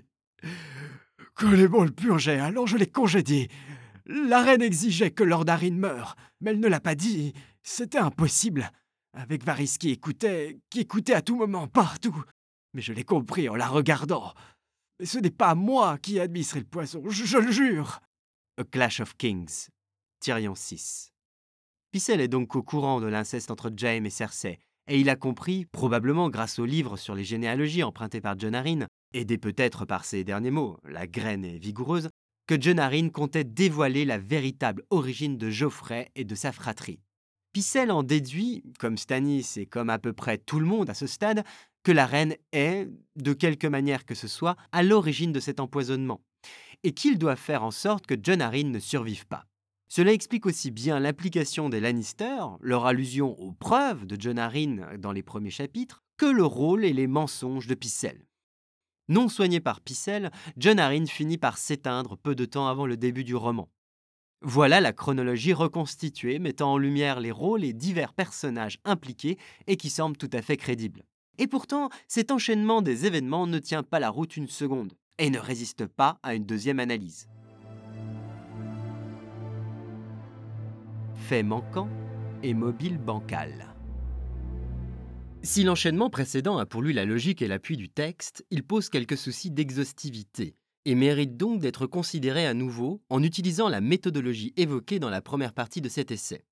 [1.34, 3.48] Colémon le purgeait, alors je l'ai congédié.
[4.06, 7.32] La reine exigeait que Lord Arryn meure, mais elle ne l'a pas dit.
[7.62, 8.70] C'était impossible.
[9.12, 12.24] Avec Varys qui écoutait, qui écoutait à tout moment, partout.
[12.74, 14.34] Mais je l'ai compris en la regardant.
[14.98, 18.00] Mais ce n'est pas moi qui administrerai le poison, je le jure.
[18.60, 19.68] A Clash of Kings,
[20.20, 21.14] Tyrion 6.
[21.92, 25.64] Picel est donc au courant de l'inceste entre Jaime et Cersei, et il a compris,
[25.64, 30.24] probablement grâce au livre sur les généalogies emprunté par John Arryn, aidé peut-être par ses
[30.24, 32.10] derniers mots, la graine est vigoureuse,
[32.46, 37.00] que John Arryn comptait dévoiler la véritable origine de Geoffrey et de sa fratrie.
[37.54, 41.06] Picel en déduit, comme Stannis et comme à peu près tout le monde à ce
[41.06, 41.44] stade,
[41.82, 46.20] que la reine est, de quelque manière que ce soit, à l'origine de cet empoisonnement,
[46.82, 49.46] et qu'il doit faire en sorte que John Arryn ne survive pas.
[49.88, 55.10] Cela explique aussi bien l'implication des Lannister, leur allusion aux preuves de John Arryn dans
[55.10, 58.24] les premiers chapitres, que le rôle et les mensonges de Picel.
[59.08, 63.24] Non soigné par Picel, John Arryn finit par s'éteindre peu de temps avant le début
[63.24, 63.68] du roman.
[64.42, 69.90] Voilà la chronologie reconstituée mettant en lumière les rôles et divers personnages impliqués et qui
[69.90, 71.02] semble tout à fait crédible.
[71.38, 75.38] Et pourtant, cet enchaînement des événements ne tient pas la route une seconde et ne
[75.38, 77.28] résiste pas à une deuxième analyse.
[81.14, 81.90] Fait manquant
[82.42, 83.76] et mobile bancal.
[85.42, 89.18] Si l'enchaînement précédent a pour lui la logique et l'appui du texte, il pose quelques
[89.18, 90.56] soucis d'exhaustivité
[90.86, 95.52] et mérite donc d'être considéré à nouveau en utilisant la méthodologie évoquée dans la première
[95.52, 96.46] partie de cet essai.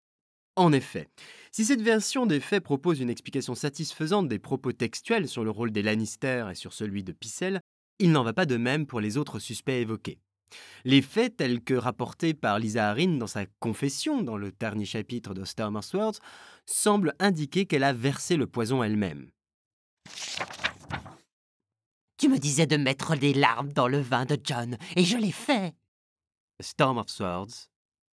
[0.56, 1.08] En effet,
[1.52, 5.70] si cette version des faits propose une explication satisfaisante des propos textuels sur le rôle
[5.70, 7.62] des Lannister et sur celui de Picel,
[7.98, 10.18] il n'en va pas de même pour les autres suspects évoqués.
[10.84, 15.34] Les faits tels que rapportés par Lisa Harin dans sa confession dans le dernier chapitre
[15.34, 16.18] de Storm Swords
[16.64, 19.30] semblent indiquer qu'elle a versé le poison elle-même.
[22.16, 25.32] Tu me disais de mettre des larmes dans le vin de John, et je l'ai
[25.32, 25.74] fait.
[26.60, 27.68] Storm of Swords,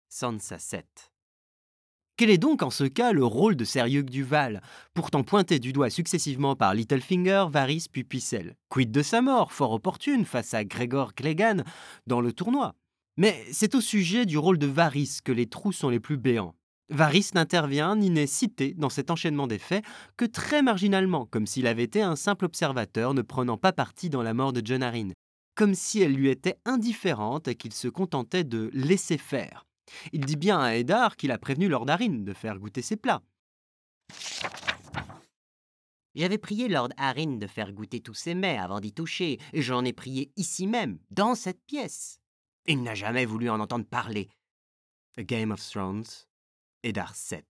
[0.09, 1.12] Sansa 7.
[2.15, 4.61] Quel est donc en ce cas le rôle de Serieux Duval,
[4.93, 8.55] pourtant pointé du doigt successivement par Littlefinger, Varys puis Pucelle?
[8.69, 11.63] Quid de sa mort, fort opportune face à Gregor Clegane
[12.05, 12.75] dans le tournoi?
[13.17, 16.53] Mais c'est au sujet du rôle de Varys que les trous sont les plus béants.
[16.89, 19.83] Varys n'intervient ni n'est cité dans cet enchaînement des faits
[20.15, 24.21] que très marginalement, comme s'il avait été un simple observateur ne prenant pas parti dans
[24.21, 25.13] la mort de John Arryn,
[25.55, 29.65] comme si elle lui était indifférente et qu'il se contentait de laisser faire.
[30.11, 33.21] Il dit bien à Eddard qu'il a prévenu Lord Arryn de faire goûter ses plats.
[36.15, 39.83] J'avais prié Lord Arryn de faire goûter tous ses mets avant d'y toucher, et j'en
[39.83, 42.19] ai prié ici même, dans cette pièce.
[42.67, 44.29] Il n'a jamais voulu en entendre parler.
[45.17, 46.05] A Game of Thrones,
[46.83, 47.45] Eddard 7.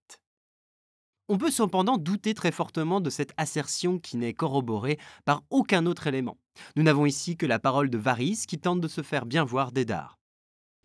[1.30, 6.08] On peut cependant douter très fortement de cette assertion qui n'est corroborée par aucun autre
[6.08, 6.38] élément.
[6.76, 9.72] Nous n'avons ici que la parole de Varys qui tente de se faire bien voir
[9.72, 10.20] d'Eddard.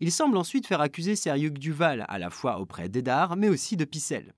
[0.01, 3.85] Il semble ensuite faire accuser Seriuk Duval, à la fois auprès d'Eddard, mais aussi de
[3.85, 4.33] Picel.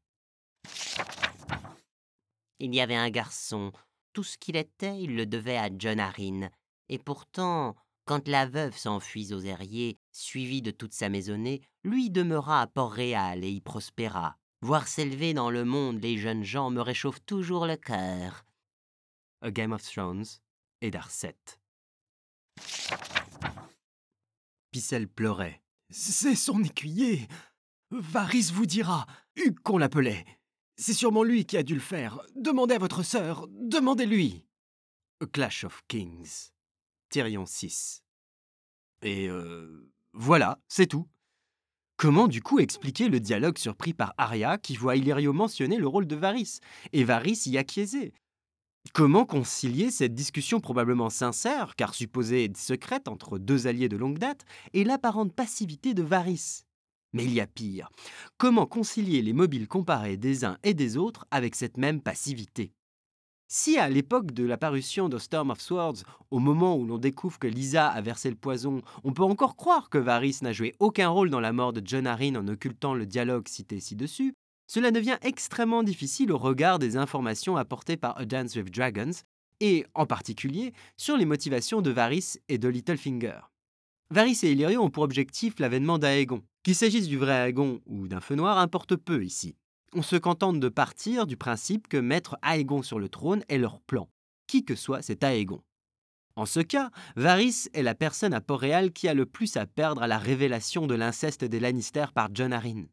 [2.59, 3.71] Il y avait un garçon.
[4.13, 6.49] Tout ce qu'il était, il le devait à John Arryn.
[6.89, 12.61] Et pourtant, quand la veuve s'enfuit aux Airiers, suivie de toute sa maisonnée, lui demeura
[12.61, 14.35] à Port-Réal et y prospéra.
[14.61, 18.45] Voir s'élever dans le monde les jeunes gens me réchauffe toujours le cœur.
[19.41, 20.25] A Game of Thrones,
[20.81, 21.59] Eddard 7.
[24.71, 25.61] Picel pleurait.
[25.89, 27.27] C'est son écuyer.
[27.91, 29.05] Varys vous dira.
[29.35, 30.25] Hugues qu'on l'appelait.
[30.77, 32.21] C'est sûrement lui qui a dû le faire.
[32.35, 33.47] Demandez à votre sœur.
[33.49, 34.45] Demandez-lui.
[35.21, 36.51] A Clash of Kings.
[37.09, 38.03] Tyrion 6.
[39.01, 41.07] Et euh, voilà, c'est tout.
[41.97, 46.07] Comment du coup expliquer le dialogue surpris par Arya qui voit Illyrio mentionner le rôle
[46.07, 46.59] de Varys
[46.93, 48.13] et Varys y acquiescer?
[48.93, 54.43] Comment concilier cette discussion probablement sincère, car supposée secrète entre deux alliés de longue date,
[54.73, 56.63] et l'apparente passivité de Varys?
[57.13, 57.89] Mais il y a pire.
[58.37, 62.73] Comment concilier les mobiles comparés des uns et des autres avec cette même passivité?
[63.47, 67.39] Si à l'époque de la parution de Storm of Swords, au moment où l'on découvre
[67.39, 71.09] que Lisa a versé le poison, on peut encore croire que Varys n'a joué aucun
[71.09, 74.33] rôle dans la mort de John Arryn en occultant le dialogue cité ci-dessus,
[74.71, 79.11] cela devient extrêmement difficile au regard des informations apportées par A Dance with Dragons,
[79.59, 83.41] et en particulier sur les motivations de Varys et de Littlefinger.
[84.11, 86.41] Varys et Illyrio ont pour objectif l'avènement d'Aegon.
[86.63, 89.55] Qu'il s'agisse du vrai Aegon ou d'un feu noir importe peu ici
[89.93, 93.81] on se contente de partir du principe que mettre Aegon sur le trône est leur
[93.81, 94.07] plan,
[94.47, 95.61] qui que soit cet Aegon.
[96.37, 100.01] En ce cas, Varys est la personne à Port-Réal qui a le plus à perdre
[100.01, 102.85] à la révélation de l'inceste des Lannister par John Arryn.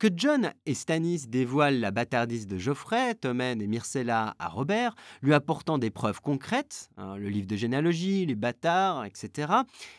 [0.00, 5.34] Que John et Stannis dévoilent la bâtardise de Geoffrey, Tommen et Myrcella à Robert, lui
[5.34, 9.52] apportant des preuves concrètes, hein, le livre de généalogie, les bâtards, etc.,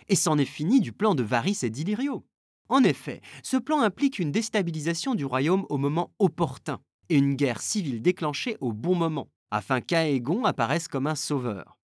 [0.07, 2.25] et c'en est fini du plan de Varys et d'Illyrio.
[2.67, 7.61] En effet, ce plan implique une déstabilisation du royaume au moment opportun et une guerre
[7.61, 11.77] civile déclenchée au bon moment, afin qu'Aegon apparaisse comme un sauveur.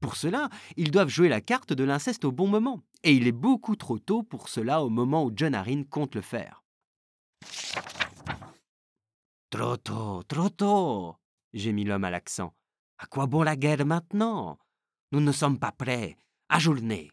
[0.00, 3.32] Pour cela, ils doivent jouer la carte de l'inceste au bon moment, et il est
[3.32, 6.64] beaucoup trop tôt pour cela au moment où John Arryn compte le faire.
[9.50, 11.16] Trop tôt, trop tôt,
[11.52, 12.54] gémit l'homme à l'accent.
[12.98, 14.58] À quoi bon la guerre maintenant?
[15.10, 16.16] Nous ne sommes pas prêts.
[16.48, 17.10] Ajournez.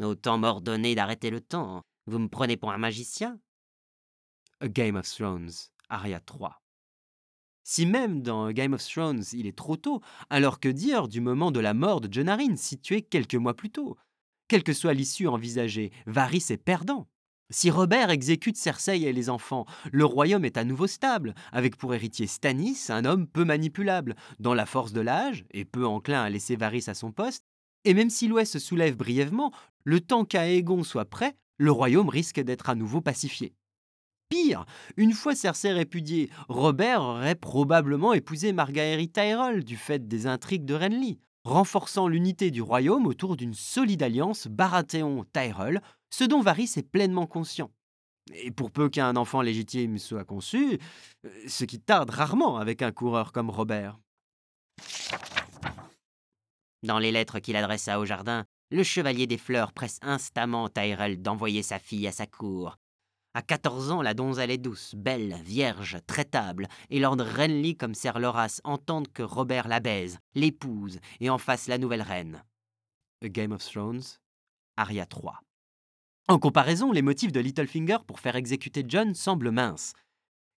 [0.00, 1.82] Autant m'ordonner d'arrêter le temps.
[2.06, 3.38] Vous me prenez pour un magicien?
[4.60, 5.50] A Game of Thrones,
[5.90, 6.62] Aria 3.
[7.62, 10.00] Si même dans Game of Thrones il est trop tôt,
[10.30, 13.70] alors que dire du moment de la mort de Jon Arryn situé quelques mois plus
[13.70, 13.98] tôt?
[14.48, 17.06] Quelle que soit l'issue envisagée, Varys est perdant.
[17.50, 21.94] Si Robert exécute Cersei et les enfants, le royaume est à nouveau stable, avec pour
[21.94, 26.28] héritier Stannis, un homme peu manipulable, dans la force de l'âge et peu enclin à
[26.28, 27.44] laisser Varys à son poste,
[27.84, 29.52] et même si l'Ouest se soulève brièvement,
[29.84, 33.54] le temps qu'Aegon soit prêt, le royaume risque d'être à nouveau pacifié.
[34.28, 40.64] Pire, une fois Cersei répudiée, Robert aurait probablement épousé Margaery Tyrell du fait des intrigues
[40.64, 45.80] de Renly, renforçant l'unité du royaume autour d'une solide alliance Baratheon-Tyrell,
[46.16, 47.70] ce dont Varys est pleinement conscient.
[48.32, 50.78] Et pour peu qu'un enfant légitime soit conçu,
[51.26, 53.98] euh, ce qui tarde rarement avec un coureur comme Robert.
[56.82, 61.62] Dans les lettres qu'il adressa au jardin, le chevalier des fleurs presse instamment Tyrell d'envoyer
[61.62, 62.78] sa fille à sa cour.
[63.34, 68.18] À 14 ans, la donzelle est douce, belle, vierge, traitable, et Lord Renly comme Sir
[68.18, 72.42] Loras entendent que Robert la baise, l'épouse et en fasse la nouvelle reine.
[73.22, 74.02] A Game of Thrones,
[74.78, 75.42] Aria 3.
[76.28, 79.92] En comparaison, les motifs de Littlefinger pour faire exécuter John semblent minces.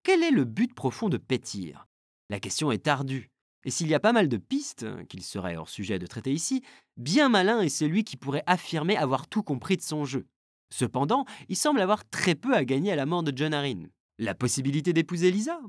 [0.02, 1.88] Quel est le but profond de Pétir
[2.30, 3.30] La question est ardue.
[3.66, 6.64] Et s'il y a pas mal de pistes, qu'il serait hors sujet de traiter ici,
[6.96, 10.26] bien malin est celui qui pourrait affirmer avoir tout compris de son jeu.
[10.74, 13.88] Cependant, il semble avoir très peu à gagner à la mort de John Arryn.
[14.20, 15.60] La possibilité d'épouser Lisa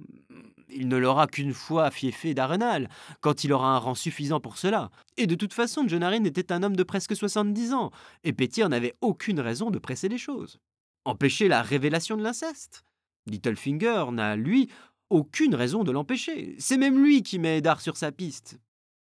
[0.70, 2.88] Il ne l'aura qu'une fois fiefé d'Arenal,
[3.20, 4.90] quand il aura un rang suffisant pour cela.
[5.18, 7.90] Et de toute façon, John Arryn était un homme de presque 70 ans,
[8.24, 10.58] et Pétir n'avait aucune raison de presser les choses.
[11.04, 12.84] Empêcher la révélation de l'inceste
[13.26, 14.70] Littlefinger n'a, lui,
[15.10, 16.56] aucune raison de l'empêcher.
[16.58, 18.58] C'est même lui qui met Eddard sur sa piste.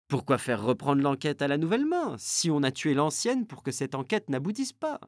[0.09, 3.71] Pourquoi faire reprendre l'enquête à la nouvelle main, si on a tué l'ancienne pour que
[3.71, 4.99] cette enquête n'aboutisse pas?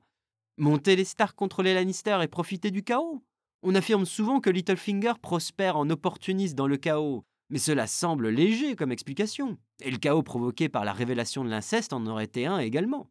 [0.57, 3.23] Monter les Stark contre les Lannister et profiter du chaos?
[3.61, 8.77] On affirme souvent que Littlefinger prospère en opportuniste dans le chaos, mais cela semble léger
[8.77, 9.57] comme explication.
[9.81, 13.09] Et le chaos provoqué par la révélation de l'inceste en aurait été un également.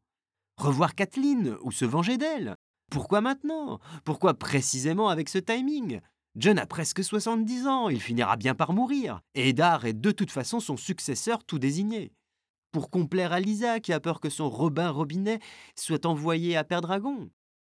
[0.57, 2.57] Revoir Kathleen ou se venger d'elle
[2.91, 3.79] Pourquoi maintenant?
[4.05, 6.01] Pourquoi précisément avec ce timing?
[6.35, 10.31] John a presque 70 ans, il finira bien par mourir, et Eddard est de toute
[10.31, 12.13] façon son successeur tout désigné.
[12.73, 15.41] Pour complaire à Lisa qui a peur que son Robin Robinet
[15.75, 17.29] soit envoyé à Dragon.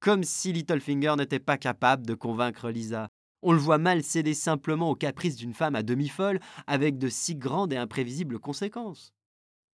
[0.01, 3.09] Comme si Littlefinger n'était pas capable de convaincre Lisa.
[3.43, 7.09] On le voit mal céder simplement aux caprices d'une femme à demi folle avec de
[7.09, 9.13] si grandes et imprévisibles conséquences.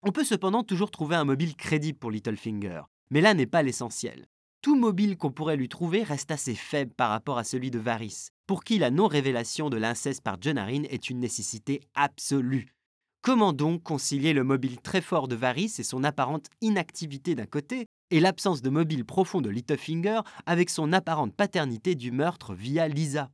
[0.03, 4.27] On peut cependant toujours trouver un mobile crédible pour Littlefinger, mais là n'est pas l'essentiel.
[4.61, 8.29] Tout mobile qu'on pourrait lui trouver reste assez faible par rapport à celui de Varys,
[8.47, 12.75] pour qui la non-révélation de l'inceste par John est une nécessité absolue.
[13.21, 17.87] Comment donc concilier le mobile très fort de Varys et son apparente inactivité d'un côté,
[18.11, 23.31] et l'absence de mobile profond de Littlefinger avec son apparente paternité du meurtre via Lisa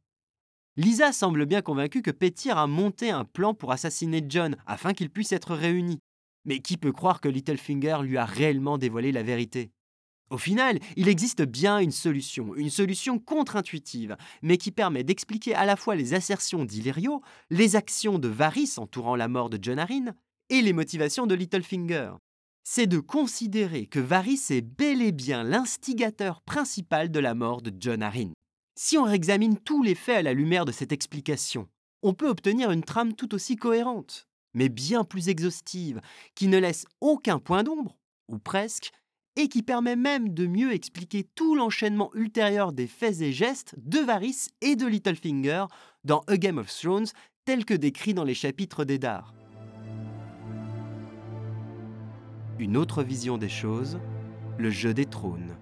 [0.77, 5.11] Lisa semble bien convaincue que Pétir a monté un plan pour assassiner John afin qu'ils
[5.11, 5.99] puissent être réunis.
[6.45, 9.73] Mais qui peut croire que Littlefinger lui a réellement dévoilé la vérité?
[10.31, 15.67] Au final, il existe bien une solution, une solution contre-intuitive, mais qui permet d'expliquer à
[15.67, 20.15] la fois les assertions d'Illyrio, les actions de Varys entourant la mort de John Arryn,
[20.49, 22.13] et les motivations de Littlefinger.
[22.63, 27.73] C'est de considérer que Varys est bel et bien l'instigateur principal de la mort de
[27.79, 28.33] John Arryn.
[28.77, 31.69] Si on réexamine tous les faits à la lumière de cette explication,
[32.03, 36.01] on peut obtenir une trame tout aussi cohérente, mais bien plus exhaustive,
[36.35, 37.99] qui ne laisse aucun point d'ombre,
[38.29, 38.93] ou presque,
[39.37, 43.99] et qui permet même de mieux expliquer tout l'enchaînement ultérieur des faits et gestes de
[43.99, 45.67] Varys et de Littlefinger
[46.05, 47.07] dans A Game of Thrones
[47.45, 49.35] tel que décrit dans les chapitres d'Eddard.
[52.61, 53.99] Une autre vision des choses,
[54.59, 55.57] le jeu des trônes.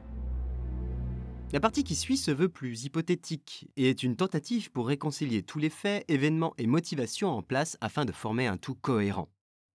[1.53, 5.61] La partie qui suit se veut plus hypothétique et est une tentative pour réconcilier tous
[5.61, 9.29] les faits, événements et motivations en place afin de former un tout cohérent.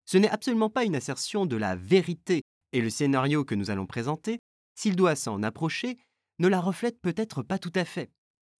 [0.03, 2.41] Ce n'est absolument pas une assertion de la vérité
[2.73, 4.39] et le scénario que nous allons présenter,
[4.75, 5.97] s'il doit s'en approcher,
[6.39, 8.11] ne la reflète peut-être pas tout à fait.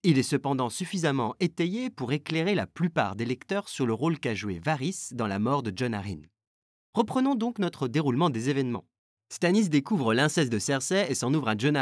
[0.03, 4.35] Il est cependant suffisamment étayé pour éclairer la plupart des lecteurs sur le rôle qu'a
[4.35, 6.21] joué Varys dans la mort de John Arryn.
[6.95, 8.85] Reprenons donc notre déroulement des événements.
[9.29, 11.75] Stannis découvre l'inceste de Cersei et s'en ouvre à John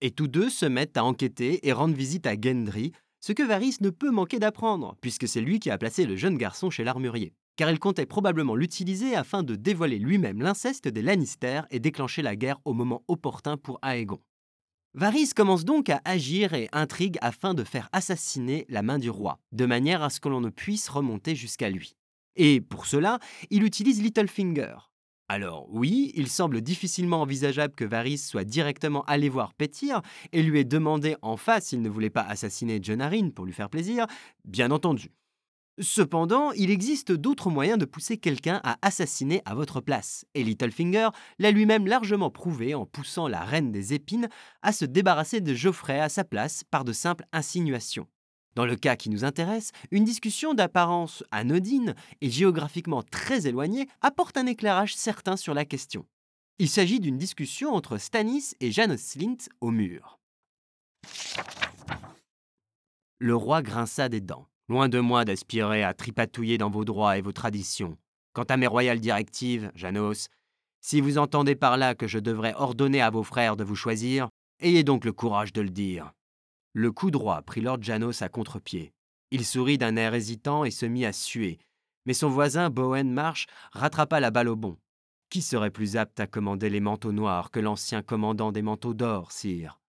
[0.00, 2.90] et tous deux se mettent à enquêter et rendre visite à Gendry,
[3.20, 6.36] ce que Varys ne peut manquer d'apprendre, puisque c'est lui qui a placé le jeune
[6.36, 11.62] garçon chez l'armurier, car il comptait probablement l'utiliser afin de dévoiler lui-même l'inceste des Lannister
[11.70, 14.20] et déclencher la guerre au moment opportun pour Aegon.
[14.94, 19.38] Varys commence donc à agir et intrigue afin de faire assassiner la main du roi,
[19.52, 21.95] de manière à ce que l'on ne puisse remonter jusqu'à lui.
[22.36, 23.18] Et pour cela,
[23.50, 24.76] il utilise Littlefinger,
[25.28, 30.00] alors oui, il semble difficilement envisageable que Varys soit directement allé voir Pétir
[30.32, 33.68] et lui ait demandé en face s'il ne voulait pas assassiner John pour lui faire
[33.68, 34.06] plaisir,
[34.44, 35.10] bien entendu.
[35.80, 41.08] Cependant, il existe d'autres moyens de pousser quelqu'un à assassiner à votre place, et Littlefinger
[41.38, 44.28] l'a lui-même largement prouvé en poussant la reine des épines
[44.62, 48.06] à se débarrasser de Geoffrey à sa place par de simples insinuations.
[48.56, 54.38] Dans le cas qui nous intéresse, une discussion d'apparence anodine et géographiquement très éloignée apporte
[54.38, 56.06] un éclairage certain sur la question.
[56.58, 60.18] Il s'agit d'une discussion entre Stannis et Janos Slint au mur.
[63.18, 64.46] Le roi grinça des dents.
[64.70, 67.98] Loin de moi d'aspirer à tripatouiller dans vos droits et vos traditions.
[68.32, 70.28] Quant à mes royales directives, Janos,
[70.80, 74.30] si vous entendez par là que je devrais ordonner à vos frères de vous choisir,
[74.60, 76.14] ayez donc le courage de le dire.
[76.78, 78.92] Le coup droit prit Lord Janos à contre-pied.
[79.30, 81.58] Il sourit d'un air hésitant et se mit à suer,
[82.04, 84.76] mais son voisin Bowen Marsh rattrapa la balle au bon.
[85.30, 89.32] Qui serait plus apte à commander les manteaux noirs que l'ancien commandant des manteaux d'or,
[89.32, 89.80] sire?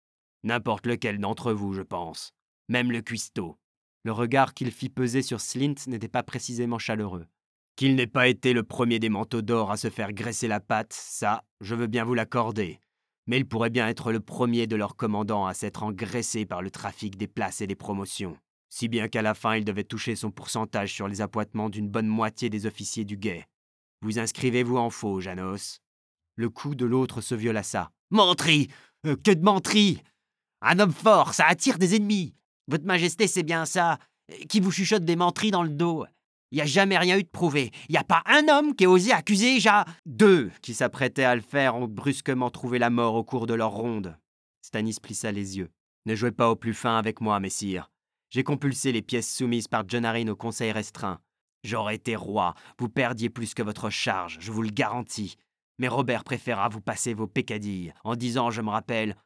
[0.45, 2.35] N'importe lequel d'entre vous, je pense.
[2.69, 3.59] Même le cuistot.
[4.05, 7.27] Le regard qu'il fit peser sur Slint n'était pas précisément chaleureux.
[7.75, 10.93] Qu'il n'ait pas été le premier des manteaux d'or à se faire graisser la patte,
[10.93, 12.79] ça, je veux bien vous l'accorder
[13.27, 16.71] mais il pourrait bien être le premier de leurs commandants à s'être engraissé par le
[16.71, 18.37] trafic des places et des promotions,
[18.69, 22.07] si bien qu'à la fin il devait toucher son pourcentage sur les appointements d'une bonne
[22.07, 23.47] moitié des officiers du guet.
[24.03, 25.81] Vous inscrivez-vous en faux, Janos?
[26.37, 27.91] Le coup de l'autre se violassa.
[28.11, 28.69] Menterie
[29.07, 30.03] euh, Que de menterie
[30.61, 32.35] Un homme fort, ça attire des ennemis!
[32.69, 33.99] Votre Majesté, c'est bien ça
[34.49, 36.05] Qui vous chuchote des menteries dans le dos
[36.51, 37.71] il n'y a jamais rien eu de prouvé.
[37.89, 39.85] Il n'y a pas un homme qui ait osé accuser Ja.
[40.05, 43.73] Deux qui s'apprêtaient à le faire ont brusquement trouvé la mort au cours de leur
[43.73, 44.17] ronde.
[44.63, 45.71] Stanis plissa les yeux.
[46.07, 47.91] Ne jouez pas au plus fin avec moi, messire.
[48.31, 51.21] J'ai compulsé les pièces soumises par John au conseil restreint.
[51.65, 55.37] J'aurais été roi, vous perdiez plus que votre charge, je vous le garantis.
[55.79, 59.17] Mais Robert préféra vous passer vos pécadilles, en disant, je me rappelle,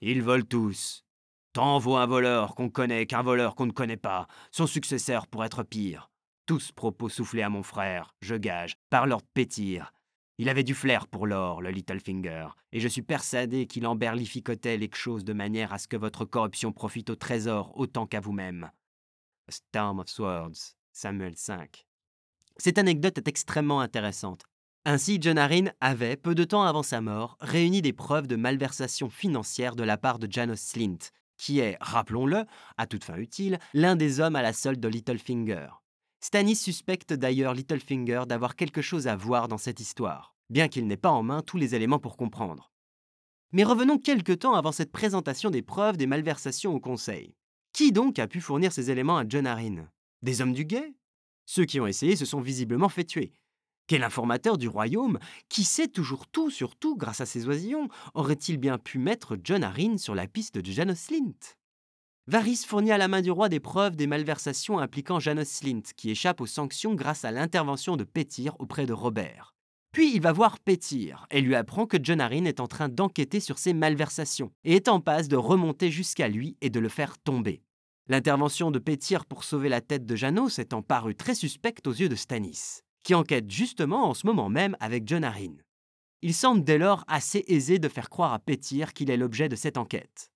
[0.00, 1.04] ils volent tous.
[1.52, 4.28] Tant vaut un voleur qu'on connaît qu'un voleur qu'on ne connaît pas.
[4.50, 6.09] Son successeur pour être pire.
[6.50, 9.92] Tous propos soufflés à mon frère, je gage, par Lord Pétir.
[10.36, 14.90] Il avait du flair pour l'or, le Littlefinger, et je suis persuadé qu'il emberlificotait les
[14.92, 18.68] choses de manière à ce que votre corruption profite au trésor autant qu'à vous-même.
[19.48, 21.54] Storm of Swords, Samuel V.
[22.56, 24.42] Cette anecdote est extrêmement intéressante.
[24.84, 29.08] Ainsi, John Arryn avait, peu de temps avant sa mort, réuni des preuves de malversation
[29.08, 32.44] financière de la part de Janos Slint, qui est, rappelons-le,
[32.76, 35.68] à toute fin utile, l'un des hommes à la solde de Littlefinger.
[36.22, 40.98] Stannis suspecte d'ailleurs Littlefinger d'avoir quelque chose à voir dans cette histoire, bien qu'il n'ait
[40.98, 42.70] pas en main tous les éléments pour comprendre.
[43.52, 47.34] Mais revenons quelque temps avant cette présentation des preuves des malversations au Conseil.
[47.72, 49.88] Qui donc a pu fournir ces éléments à John Arryn
[50.22, 50.94] Des hommes du guet?
[51.46, 53.32] Ceux qui ont essayé se sont visiblement fait tuer.
[53.86, 55.18] Quel informateur du royaume,
[55.48, 59.64] qui sait toujours tout sur tout grâce à ses oisillons, aurait-il bien pu mettre John
[59.64, 61.56] Arryn sur la piste de Janos Slint
[62.26, 66.10] Varys fournit à la main du roi des preuves des malversations impliquant Janos Slint, qui
[66.10, 69.54] échappe aux sanctions grâce à l'intervention de Pétir auprès de Robert.
[69.92, 73.40] Puis il va voir Pétir et lui apprend que John Arryn est en train d'enquêter
[73.40, 77.18] sur ses malversations et est en passe de remonter jusqu'à lui et de le faire
[77.18, 77.64] tomber.
[78.06, 82.08] L'intervention de Pétir pour sauver la tête de Janos étant parue très suspecte aux yeux
[82.08, 85.56] de Stannis, qui enquête justement en ce moment même avec John Arryn.
[86.22, 89.56] Il semble dès lors assez aisé de faire croire à Pétir qu'il est l'objet de
[89.56, 90.30] cette enquête.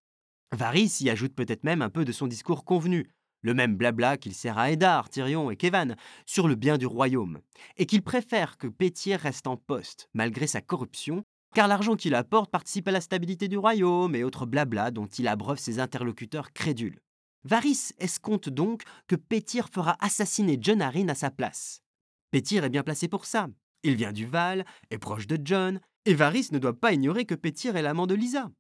[0.53, 3.11] Varys y ajoute peut-être même un peu de son discours convenu,
[3.45, 7.41] le même blabla qu'il sert à Eddard, Tyrion et Kevan, sur le bien du royaume,
[7.77, 11.25] et qu'il préfère que Pétir reste en poste, malgré sa corruption,
[11.55, 15.29] car l'argent qu'il apporte participe à la stabilité du royaume et autres blabla dont il
[15.29, 17.01] abreuve ses interlocuteurs crédules.
[17.45, 21.83] Varys escompte donc que Pétir fera assassiner John Arryn à sa place.
[22.31, 23.49] Pétir est bien placé pour ça.
[23.83, 27.35] Il vient du Val, est proche de John, et Varys ne doit pas ignorer que
[27.35, 28.51] Pétir est l'amant de Lisa.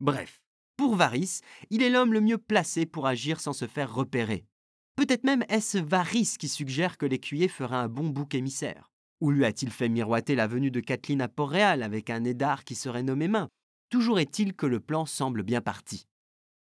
[0.00, 0.40] Bref,
[0.80, 4.46] pour Varys, il est l'homme le mieux placé pour agir sans se faire repérer.
[4.96, 8.90] Peut-être même est-ce Varys qui suggère que l'écuyer fera un bon bouc émissaire.
[9.20, 12.74] Ou lui a-t-il fait miroiter la venue de Kathleen à Port-Réal avec un Eddard qui
[12.74, 13.50] serait nommé main?
[13.90, 16.06] Toujours est-il que le plan semble bien parti.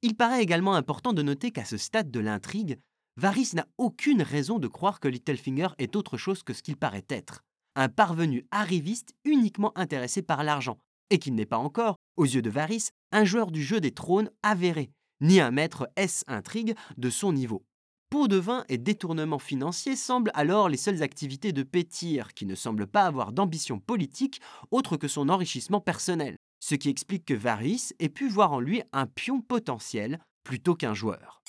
[0.04, 2.78] Il paraît également important de noter qu'à ce stade de l'intrigue,
[3.18, 7.08] Varys n'a aucune raison de croire que Littlefinger est autre chose que ce qu'il paraît
[7.10, 7.44] être,
[7.76, 10.78] un parvenu arriviste uniquement intéressé par l'argent,
[11.10, 14.30] et qu'il n'est pas encore, aux yeux de Varys, un joueur du jeu des trônes
[14.42, 14.92] avéré,
[15.22, 17.66] ni un maître S intrigue de son niveau.
[18.10, 22.56] Pot de vin et détournement financier semblent alors les seules activités de Pétir, qui ne
[22.56, 24.40] semble pas avoir d'ambition politique
[24.70, 28.84] autre que son enrichissement personnel, ce qui explique que Varys ait pu voir en lui
[28.92, 31.42] un pion potentiel plutôt qu'un joueur.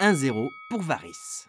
[0.00, 1.46] 1-0 pour Varys.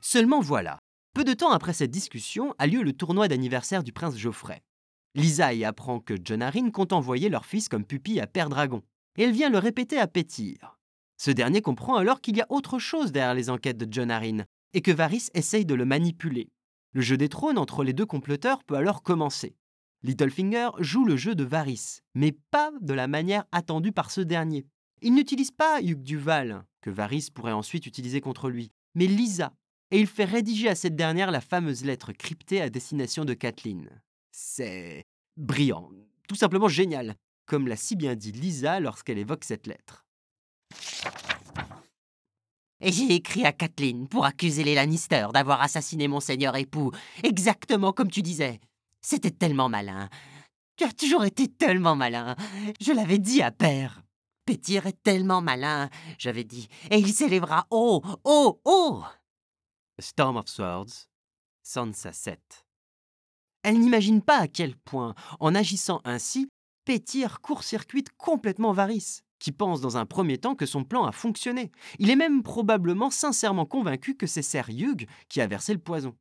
[0.00, 0.80] Seulement voilà,
[1.14, 4.60] peu de temps après cette discussion a lieu le tournoi d'anniversaire du prince Geoffrey.
[5.14, 8.82] Lisa y apprend que John Arryn compte envoyer leur fils comme pupille à Père Dragon,
[9.16, 10.78] et elle vient le répéter à Pétir.
[11.16, 14.44] Ce dernier comprend alors qu'il y a autre chose derrière les enquêtes de John Arryn,
[14.72, 16.50] et que Varys essaye de le manipuler.
[16.92, 19.56] Le jeu des trônes entre les deux comploteurs peut alors commencer.
[20.02, 24.66] Littlefinger joue le jeu de Varys, mais pas de la manière attendue par ce dernier.
[25.00, 29.52] Il n'utilise pas Hugh Duval, que Varys pourrait ensuite utiliser contre lui, mais Lisa,
[29.90, 33.88] et il fait rédiger à cette dernière la fameuse lettre cryptée à destination de Kathleen.
[34.36, 35.06] C'est
[35.36, 35.92] brillant,
[36.26, 37.14] tout simplement génial,
[37.46, 40.04] comme l'a si bien dit Lisa lorsqu'elle évoque cette lettre.
[42.80, 46.90] Et j'ai écrit à Kathleen pour accuser les Lannister d'avoir assassiné mon seigneur époux,
[47.22, 48.60] exactement comme tu disais.
[49.00, 50.08] C'était tellement malin.
[50.76, 52.34] Tu as toujours été tellement malin.
[52.80, 54.02] Je l'avais dit à père.
[54.46, 59.04] Pétir est tellement malin, j'avais dit, et il s'élèvera haut, haut, haut.
[60.00, 61.06] Storm of Swords,
[61.62, 62.63] Sansa 7.
[63.64, 66.48] Elle n'imagine pas à quel point, en agissant ainsi,
[66.84, 71.72] Pétir court-circuite complètement Varys, qui pense dans un premier temps que son plan a fonctionné.
[71.98, 76.14] Il est même probablement sincèrement convaincu que c'est Ser Hugh qui a versé le poison.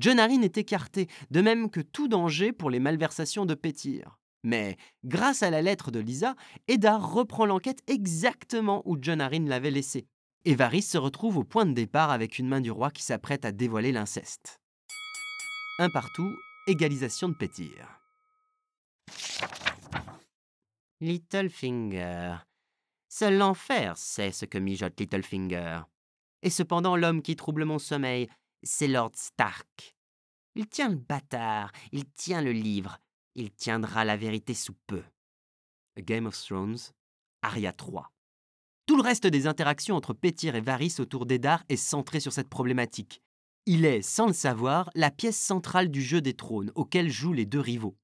[0.00, 4.18] John Arryn est écarté, de même que tout danger pour les malversations de Pétir.
[4.42, 6.34] Mais, grâce à la lettre de Lisa,
[6.66, 10.08] Eddard reprend l'enquête exactement où John Arryn l'avait laissée.
[10.44, 13.44] Et Varys se retrouve au point de départ avec une main du roi qui s'apprête
[13.44, 14.60] à dévoiler l'inceste.
[15.78, 16.34] Un partout
[16.68, 18.00] égalisation de Pétir.
[21.00, 22.36] Littlefinger.
[23.08, 25.80] Seul l'enfer sait ce que mijote Littlefinger.
[26.42, 28.28] Et cependant, l'homme qui trouble mon sommeil,
[28.62, 29.96] c'est Lord Stark.
[30.56, 32.98] Il tient le bâtard, il tient le livre,
[33.34, 35.02] il tiendra la vérité sous peu.
[35.96, 36.78] Game of Thrones,
[37.42, 38.12] Aria 3.
[38.86, 42.48] Tout le reste des interactions entre Pétir et Varys autour d'Eddard est centré sur cette
[42.48, 43.22] problématique.
[43.70, 47.44] Il est, sans le savoir, la pièce centrale du jeu des trônes auquel jouent les
[47.44, 47.98] deux rivaux.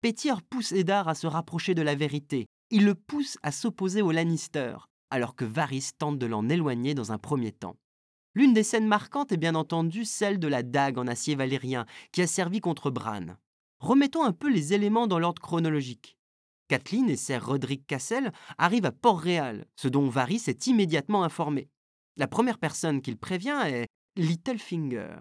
[0.00, 2.46] Pétir pousse Eddard à se rapprocher de la vérité.
[2.72, 4.74] Il le pousse à s'opposer aux Lannister,
[5.10, 7.76] alors que Varys tente de l'en éloigner dans un premier temps.
[8.34, 12.20] L'une des scènes marquantes est bien entendu celle de la dague en acier valérien qui
[12.20, 13.36] a servi contre Bran.
[13.78, 16.16] Remettons un peu les éléments dans l'ordre chronologique.
[16.66, 21.68] Kathleen et Sir Roderick Cassel arrivent à Port-Réal, ce dont Varys est immédiatement informé.
[22.16, 23.86] La première personne qu'il prévient est
[24.16, 25.16] Littlefinger.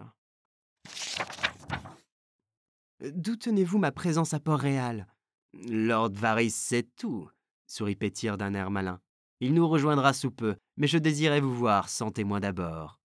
[3.02, 5.08] D'où tenez-vous ma présence à Port-Réal?
[5.54, 7.28] Lord Varys sait tout,
[7.66, 9.02] sourit Pétir d'un air malin.
[9.40, 13.00] Il nous rejoindra sous peu, mais je désirais vous voir sans témoin d'abord.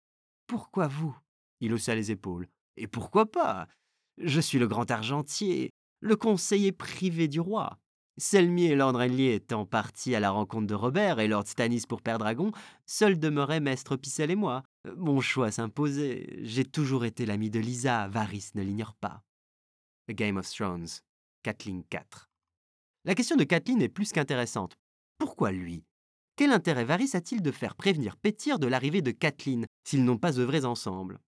[0.47, 1.15] Pourquoi vous?
[1.59, 2.47] Il haussa les épaules.
[2.77, 3.67] Et pourquoi pas?
[4.17, 5.69] Je suis le grand argentier,
[5.99, 7.77] le conseiller privé du roi.
[8.17, 12.01] Selmier et Lord Renly étant partis à la rencontre de Robert et Lord Stannis pour
[12.01, 12.51] Père Dragon,
[12.85, 14.63] seul demeurait Maître Picel et moi.
[14.95, 16.39] Mon choix s'imposait.
[16.43, 19.21] J'ai toujours été l'ami de Lisa, Varys ne l'ignore pas.
[20.07, 20.87] A Game of Thrones,
[21.43, 22.29] Kathleen 4.
[23.03, 24.77] La question de Kathleen est plus qu'intéressante.
[25.17, 25.83] Pourquoi lui?
[26.37, 30.39] Quel intérêt Varys a-t-il de faire prévenir Pétir de l'arrivée de Kathleen s'ils n'ont pas
[30.39, 31.19] œuvré ensemble?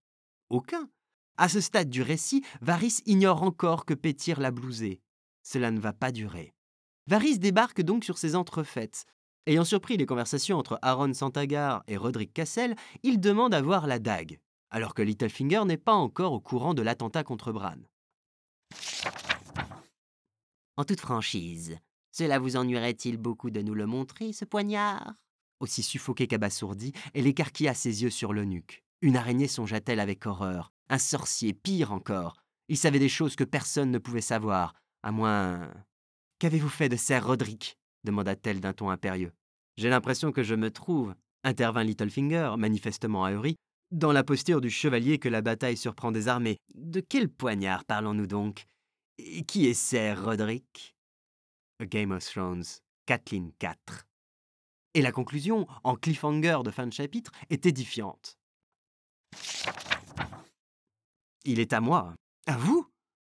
[0.48, 0.88] Aucun.
[1.36, 5.02] À ce stade du récit, Varys ignore encore que Pétir l'a blousé.
[5.42, 6.54] Cela ne va pas durer.
[7.08, 9.06] Varys débarque donc sur ses entrefaites.
[9.46, 13.98] Ayant surpris les conversations entre Aaron Santagar et Roderick Cassel, il demande à voir la
[13.98, 14.38] dague,
[14.68, 17.78] alors que Littlefinger n'est pas encore au courant de l'attentat contre Bran.
[20.76, 21.78] En toute franchise,
[22.12, 25.14] cela vous ennuierait-il beaucoup de nous le montrer, ce poignard?
[25.60, 28.84] Aussi suffoqué qu'abasourdi, elle écarquilla ses yeux sur l'eunuque.
[29.00, 33.90] Une araignée songea-t-elle avec horreur Un sorcier, pire encore Il savait des choses que personne
[33.90, 35.72] ne pouvait savoir, à moins.
[36.38, 39.32] Qu'avez-vous fait de Sir Roderick demanda-t-elle d'un ton impérieux.
[39.76, 41.14] J'ai l'impression que je me trouve,
[41.44, 43.56] intervint Littlefinger, manifestement ahuri,
[43.90, 46.58] dans la posture du chevalier que la bataille surprend des armées.
[46.74, 48.66] De quel poignard parlons-nous donc?
[49.46, 50.94] Qui est Sir Roderick?
[51.80, 52.64] A Game of Thrones,
[53.06, 54.06] Kathleen 4.
[54.94, 58.38] Et la conclusion, en cliffhanger de fin de chapitre, est édifiante.
[61.44, 62.14] Il est à moi.
[62.46, 62.86] À vous?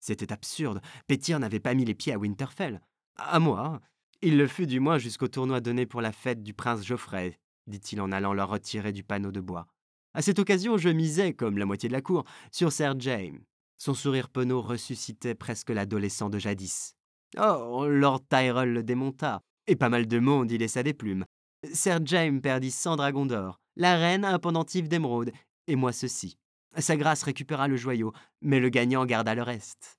[0.00, 0.80] C'était absurde.
[1.06, 2.80] Pétir n'avait pas mis les pieds à Winterfell.
[3.16, 3.80] À moi
[4.20, 8.00] Il le fut du moins jusqu'au tournoi donné pour la fête du prince Geoffrey, dit-il
[8.00, 9.66] en allant leur retirer du panneau de bois.
[10.14, 13.40] À cette occasion, je misais, comme la moitié de la cour, sur Sir James.
[13.78, 16.94] Son sourire penaud ressuscitait presque l'adolescent de jadis.
[17.38, 21.24] Oh, Lord Tyrell le démonta, et pas mal de monde y laissa des plumes.
[21.72, 25.32] Sir James perdit cent dragons d'or, la reine un pendentif d'émeraude,
[25.66, 26.36] et moi ceci.
[26.78, 29.98] Sa grâce récupéra le joyau, mais le gagnant garda le reste.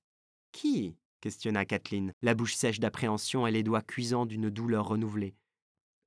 [0.51, 0.95] Qui?
[1.23, 5.35] Questionna Kathleen, la bouche sèche d'appréhension et les doigts cuisants d'une douleur renouvelée.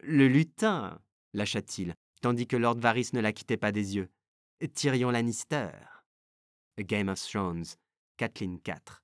[0.03, 0.99] Le lutin,
[1.33, 4.11] lâcha-t-il, tandis que Lord Varys ne la quittait pas des yeux.
[4.75, 5.71] Tyrion Lannister.
[6.79, 7.65] A Game of Thrones,
[8.19, 9.03] Kathleen 4.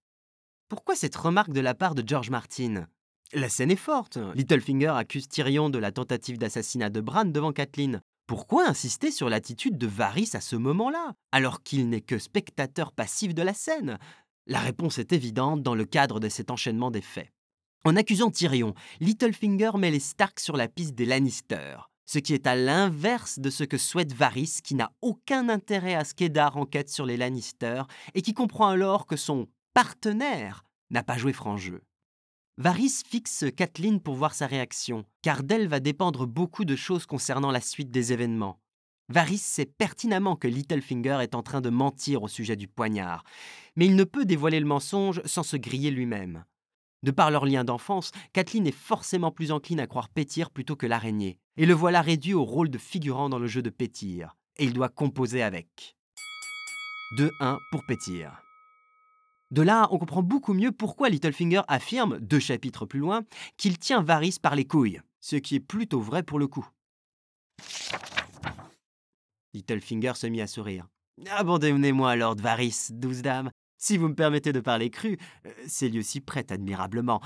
[0.69, 2.87] Pourquoi cette remarque de la part de George Martin?
[3.33, 4.19] La scène est forte.
[4.35, 8.03] Littlefinger accuse Tyrion de la tentative d'assassinat de Bran devant Kathleen.
[8.27, 13.35] Pourquoi insister sur l'attitude de Varys à ce moment-là, alors qu'il n'est que spectateur passif
[13.35, 13.99] de la scène?
[14.47, 17.31] La réponse est évidente dans le cadre de cet enchaînement des faits.
[17.85, 21.77] En accusant Tyrion, Littlefinger met les Stark sur la piste des Lannister,
[22.07, 26.05] ce qui est à l'inverse de ce que souhaite Varys, qui n'a aucun intérêt à
[26.05, 27.83] ce qu'Eddard enquête sur les Lannister
[28.15, 31.83] et qui comprend alors que son partenaire n'a pas joué franc jeu.
[32.59, 37.51] Varys fixe Kathleen pour voir sa réaction, car d'elle va dépendre beaucoup de choses concernant
[37.51, 38.62] la suite des événements.
[39.13, 43.25] Varys sait pertinemment que Littlefinger est en train de mentir au sujet du poignard,
[43.77, 46.47] mais il ne peut dévoiler le mensonge sans se griller lui-même.
[47.03, 50.87] De par leur lien d'enfance, Kathleen est forcément plus encline à croire Pétir plutôt que
[50.87, 54.65] l'araignée, et le voilà réduit au rôle de figurant dans le jeu de Pétir, et
[54.65, 55.95] il doit composer avec.
[57.19, 58.41] 2-1 pour Pétir.
[59.51, 63.25] De là, on comprend beaucoup mieux pourquoi Littlefinger affirme, deux chapitres plus loin,
[63.59, 66.67] qu'il tient Varys par les couilles, ce qui est plutôt vrai pour le coup.
[69.55, 70.89] Littlefinger se mit à sourire.
[71.31, 73.51] Abandonnez-moi, Lord Varys, douze dames.
[73.79, 77.21] Si vous me permettez de parler cru, euh, ces lieux s'y prêtent admirablement.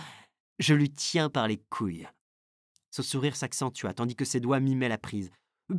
[0.58, 2.08] Je lui tiens par les couilles.
[2.90, 5.30] Son sourire s'accentua, tandis que ses doigts mimaient la prise.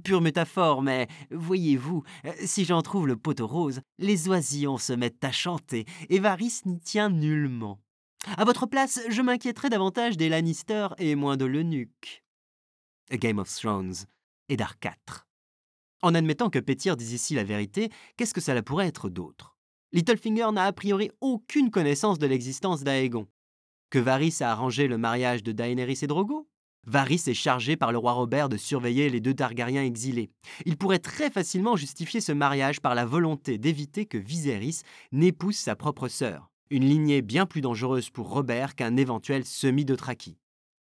[0.03, 5.23] Pure métaphore, mais voyez-vous, euh, si j'en trouve le poteau rose, les oisillons se mettent
[5.23, 7.79] à chanter, et Varys n'y tient nullement.
[8.35, 12.23] À votre place, je m'inquiéterais davantage des Lannister et moins de l'eunuque.
[13.11, 13.93] Game of Thrones,
[14.49, 15.26] Eddard 4.
[16.03, 19.57] En admettant que Pétir dise ici la vérité, qu'est-ce que cela pourrait être d'autre?
[19.93, 23.27] Littlefinger n'a a priori aucune connaissance de l'existence d'Aegon.
[23.89, 26.47] Que Varys a arrangé le mariage de Daenerys et Drogo?
[26.85, 30.29] Varys est chargé par le roi Robert de surveiller les deux Targaryens exilés.
[30.65, 34.81] Il pourrait très facilement justifier ce mariage par la volonté d'éviter que Viserys
[35.11, 36.51] n'épouse sa propre sœur.
[36.69, 40.37] Une lignée bien plus dangereuse pour Robert qu'un éventuel semi-Dothraki.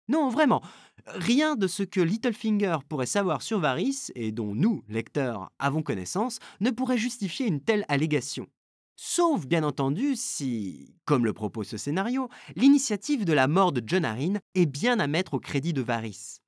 [0.09, 0.63] Non, vraiment,
[1.07, 6.39] rien de ce que Littlefinger pourrait savoir sur Varys, et dont nous, lecteurs, avons connaissance,
[6.61, 8.47] ne pourrait justifier une telle allégation.
[8.97, 14.07] Sauf, bien entendu, si, comme le propose ce scénario, l'initiative de la mort de John
[14.07, 16.39] Arryn est bien à mettre au crédit de Varys.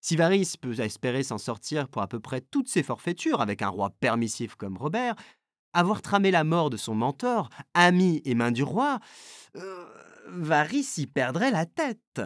[0.00, 3.68] Si Varys peut espérer s'en sortir pour à peu près toutes ses forfaitures avec un
[3.68, 5.14] roi permissif comme Robert,
[5.74, 8.98] avoir tramé la mort de son mentor, ami et main du roi,
[9.56, 9.84] euh,
[10.28, 12.22] Varys y perdrait la tête.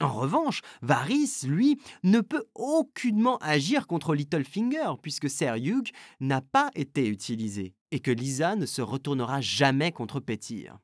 [0.00, 5.88] En revanche, Varys, lui, ne peut aucunement agir contre Littlefinger puisque Ser Hugh
[6.20, 10.78] n'a pas été utilisé et que Lisa ne se retournera jamais contre Pétir.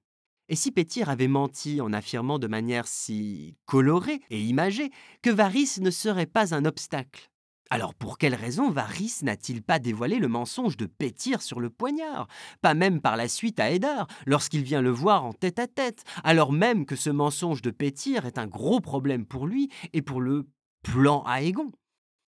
[0.48, 4.90] Et si Pétir avait menti en affirmant de manière si colorée et imagée
[5.22, 7.30] que Varys ne serait pas un obstacle
[7.70, 12.28] alors pour quelle raison Varys n'a-t-il pas dévoilé le mensonge de Pétir sur le poignard?
[12.60, 16.04] Pas même par la suite à Eddard, lorsqu'il vient le voir en tête à tête,
[16.22, 20.20] alors même que ce mensonge de Pétir est un gros problème pour lui et pour
[20.20, 20.46] le
[20.82, 21.72] plan Aegon.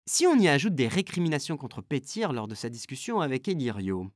[0.06, 4.10] Si on y ajoute des récriminations contre Pétir lors de sa discussion avec Elirio,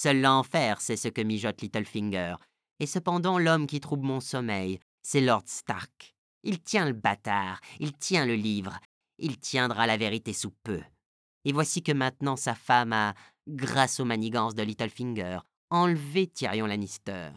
[0.00, 2.36] Seul l'enfer sait ce que mijote Littlefinger.
[2.78, 6.14] Et cependant, l'homme qui trouble mon sommeil, c'est Lord Stark.
[6.42, 8.78] Il tient le bâtard, il tient le livre,
[9.18, 10.80] il tiendra la vérité sous peu.
[11.44, 13.14] Et voici que maintenant sa femme a,
[13.48, 17.30] grâce aux manigances de Littlefinger, enlevé Tyrion Lannister.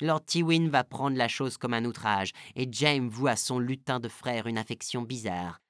[0.00, 4.00] Lord Tywin va prendre la chose comme un outrage, et Jaime voue à son lutin
[4.00, 5.60] de frère une affection bizarre.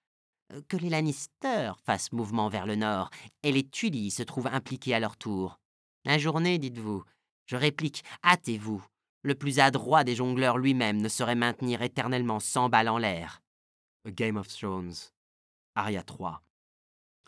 [0.52, 3.10] Euh, que les Lannister fassent mouvement vers le nord,
[3.42, 5.58] et les Tully se trouvent impliqués à leur tour.
[6.04, 7.02] La journée, dites-vous.
[7.46, 8.84] Je réplique, hâtez-vous.
[9.22, 13.42] Le plus adroit des jongleurs lui-même ne saurait maintenir éternellement cent balles en l'air.
[14.06, 14.94] Game of Thrones.
[15.74, 16.42] Aria 3.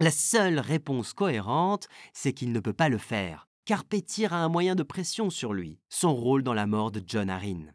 [0.01, 4.49] La seule réponse cohérente, c'est qu'il ne peut pas le faire, car Pétir a un
[4.49, 7.73] moyen de pression sur lui, son rôle dans la mort de John Arryn.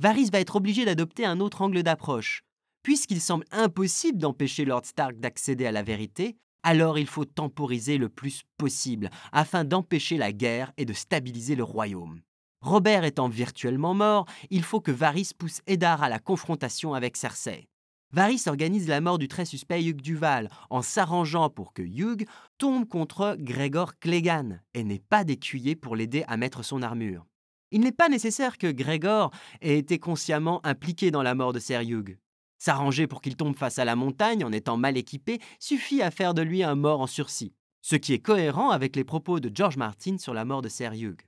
[0.00, 2.42] Varys va être obligé d'adopter un autre angle d'approche.
[2.82, 8.08] Puisqu'il semble impossible d'empêcher Lord Stark d'accéder à la vérité, alors il faut temporiser le
[8.08, 12.20] plus possible afin d'empêcher la guerre et de stabiliser le royaume.
[12.62, 17.68] Robert étant virtuellement mort, il faut que Varys pousse Eddard à la confrontation avec Cersei.
[18.12, 22.24] Varys organise la mort du très suspect Hugh Duval en s'arrangeant pour que Hugh
[22.58, 27.26] tombe contre Gregor Clegane et n'ait pas d'écuyer pour l'aider à mettre son armure.
[27.72, 31.82] Il n'est pas nécessaire que Gregor ait été consciemment impliqué dans la mort de Ser
[31.82, 32.16] Hugh.
[32.58, 36.32] S'arranger pour qu'il tombe face à la montagne en étant mal équipé suffit à faire
[36.32, 39.78] de lui un mort en sursis, ce qui est cohérent avec les propos de George
[39.78, 41.22] Martin sur la mort de Ser Hugh.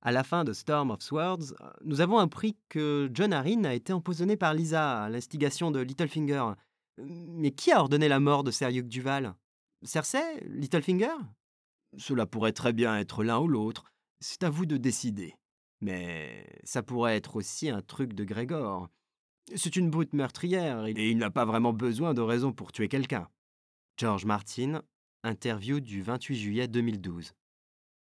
[0.00, 3.92] À la fin de Storm of Swords, nous avons appris que John Arryn a été
[3.92, 6.52] empoisonné par Lisa à l'instigation de Littlefinger.
[6.98, 9.34] Mais qui a ordonné la mort de Ser Duval?
[9.82, 10.40] Cersei?
[10.46, 11.14] Littlefinger?
[11.96, 13.92] Cela pourrait très bien être l'un ou l'autre.
[14.20, 15.34] C'est à vous de décider.
[15.80, 18.88] Mais ça pourrait être aussi un truc de Grégor.
[19.56, 23.28] C'est une brute meurtrière et il n'a pas vraiment besoin de raison pour tuer quelqu'un.
[23.96, 24.82] George Martin,
[25.24, 27.32] interview du 28 juillet 2012.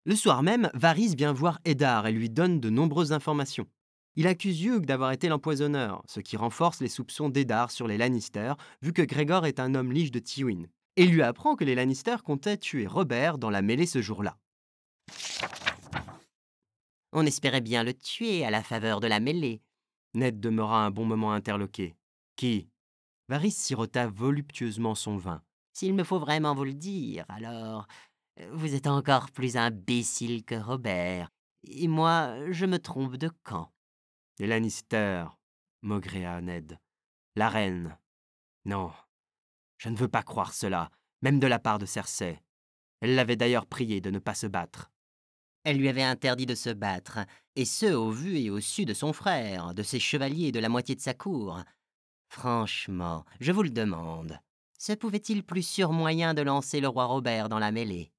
[0.06, 3.68] Le soir même, Varys vient voir Eddard et lui donne de nombreuses informations.
[4.16, 8.54] Il accuse Hugh d'avoir été l'empoisonneur, ce qui renforce les soupçons d'Eddard sur les Lannister,
[8.82, 10.64] vu que Gregor est un homme lige de Tywin,
[10.96, 14.38] et lui apprend que les Lannister comptaient tuer Robert dans la mêlée ce jour-là.
[17.12, 19.62] On espérait bien le tuer à la faveur de la mêlée.
[20.14, 21.96] Ned demeura un bon moment interloqué.
[22.36, 22.70] Qui?
[23.28, 25.42] Varys sirota voluptueusement son vin.
[25.74, 27.88] S'il me faut vraiment vous le dire, alors
[28.52, 31.30] vous êtes encore plus imbécile que Robert.
[31.64, 33.72] Et moi, je me trompe de camp.
[34.40, 35.26] Les Lannister,
[35.82, 36.80] maugréa Ned.
[37.36, 37.98] La reine.
[38.66, 38.92] Non,
[39.78, 42.40] je ne veux pas croire cela, même de la part de Cersei.
[43.02, 44.92] Elle l'avait d'ailleurs prié de ne pas se battre.
[45.64, 47.20] Elle lui avait interdit de se battre,
[47.56, 50.60] et ce au vu et au su de son frère, de ses chevaliers et de
[50.60, 51.62] la moitié de sa cour.
[52.30, 54.40] Franchement, je vous le demande,
[54.78, 58.12] se pouvait-il plus sûr moyen de lancer le roi Robert dans la mêlée?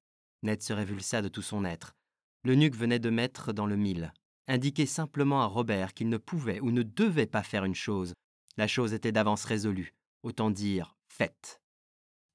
[0.43, 1.95] Ned se révulsa de tout son être.
[2.43, 4.13] L'eunuque venait de mettre dans le mille,
[4.47, 8.13] indiquer simplement à Robert qu'il ne pouvait ou ne devait pas faire une chose.
[8.57, 11.61] La chose était d'avance résolue, autant dire faite.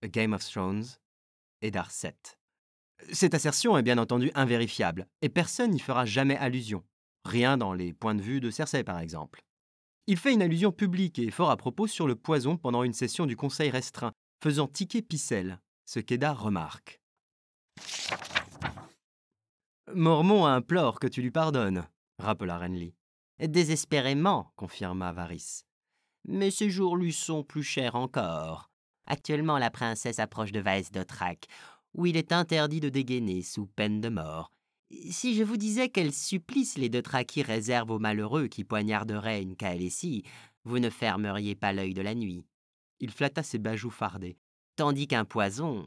[0.03, 0.85] A Game of Thrones,
[1.63, 2.39] Eddard 7.
[3.13, 6.85] Cette assertion est bien entendu invérifiable, et personne n'y fera jamais allusion.
[7.25, 9.43] Rien dans les points de vue de Cersei, par exemple.
[10.07, 13.27] Il fait une allusion publique et fort à propos sur le poison pendant une session
[13.27, 17.01] du Conseil restreint, faisant tiquer Picelle, ce qu'Eddard remarque.
[19.95, 21.87] Mormon implore que tu lui pardonnes,
[22.18, 22.95] rappela Renly.
[23.39, 25.62] Désespérément, confirma Varys.
[26.27, 28.70] Mais ces jours lui sont plus chers encore.
[29.07, 31.47] Actuellement, la princesse approche de Vaes d'Otrak,
[31.95, 34.51] où il est interdit de dégainer sous peine de mort.
[35.11, 40.24] Si je vous disais quel supplice les Dothraki réservent aux malheureux qui poignarderaient une Khaleesi,
[40.64, 42.45] vous ne fermeriez pas l'œil de la nuit.
[43.01, 44.37] Il flatta ses bajoux fardés.
[44.77, 45.87] Tandis qu'un poison,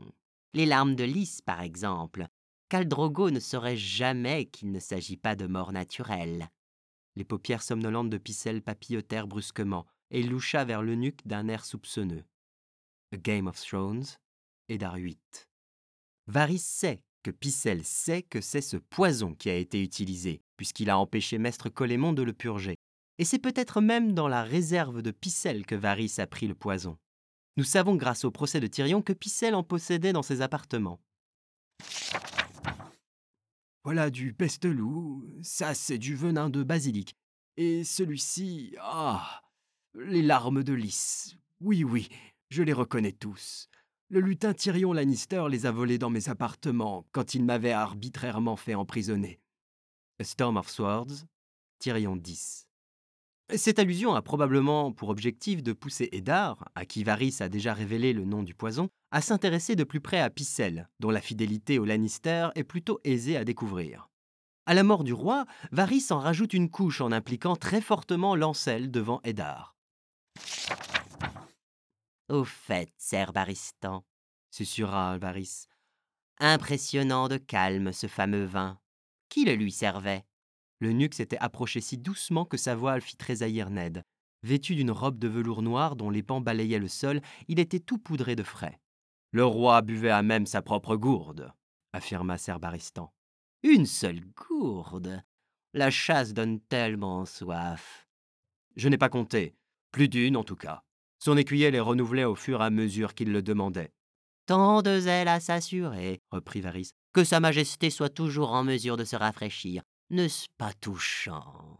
[0.53, 2.27] les larmes de lys, par exemple.
[2.69, 6.49] Caldrogo ne saurait jamais qu'il ne s'agit pas de mort naturelle.
[7.15, 12.23] Les paupières somnolentes de Picelle papillotèrent brusquement, et loucha vers l'eunuque d'un air soupçonneux.
[13.13, 14.05] A Game of Thrones,
[14.67, 15.49] Eddard 8.
[16.27, 20.97] Varys sait que Picelle sait que c'est ce poison qui a été utilisé, puisqu'il a
[20.97, 22.75] empêché Maître Colémon de le purger.
[23.17, 26.97] Et c'est peut-être même dans la réserve de Picelle que Varys a pris le poison.
[27.59, 31.01] Nous savons grâce au procès de Tyrion que Picelle en possédait dans ses appartements.
[33.83, 37.17] Voilà du peste-loup, ça c'est du venin de basilic.
[37.57, 39.41] Et celui-ci, ah,
[39.93, 41.35] les larmes de lys.
[41.59, 42.07] Oui, oui,
[42.49, 43.67] je les reconnais tous.
[44.07, 48.75] Le lutin Tyrion Lannister les a volés dans mes appartements quand il m'avait arbitrairement fait
[48.75, 49.41] emprisonner.
[50.21, 51.25] A Storm of Swords,
[51.79, 52.68] Tyrion 10.
[53.55, 58.13] Cette allusion a probablement pour objectif de pousser Eddard, à qui Varys a déjà révélé
[58.13, 61.85] le nom du poison, à s'intéresser de plus près à Pycelle, dont la fidélité au
[61.85, 64.07] Lannister est plutôt aisée à découvrir.
[64.67, 68.91] À la mort du roi, Varys en rajoute une couche en impliquant très fortement Lancel
[68.91, 69.75] devant Eddard.
[72.29, 74.05] Au fait, Sir Baristan,
[74.51, 75.65] susurra Varys.
[76.37, 78.79] Impressionnant de calme, ce fameux vin.
[79.27, 80.23] Qui le lui servait?
[80.79, 84.03] Le nuque s'était approché si doucement que sa voix fit tressaillir Ned.
[84.43, 87.97] Vêtu d'une robe de velours noir dont les pans balayaient le sol, il était tout
[87.97, 88.79] poudré de frais.
[89.31, 91.51] Le roi buvait à même sa propre gourde,
[91.93, 93.13] affirma Sir Baristan.
[93.63, 95.21] Une seule gourde
[95.73, 98.07] La chasse donne tellement soif.
[98.77, 99.55] Je n'ai pas compté.
[99.91, 100.83] Plus d'une, en tout cas.
[101.19, 103.91] Son écuyer les renouvelait au fur et à mesure qu'il le demandait.
[104.45, 109.03] Tant de zèle à s'assurer, reprit Varys, que Sa Majesté soit toujours en mesure de
[109.03, 109.83] se rafraîchir.
[110.11, 111.77] N'est-ce pas touchant?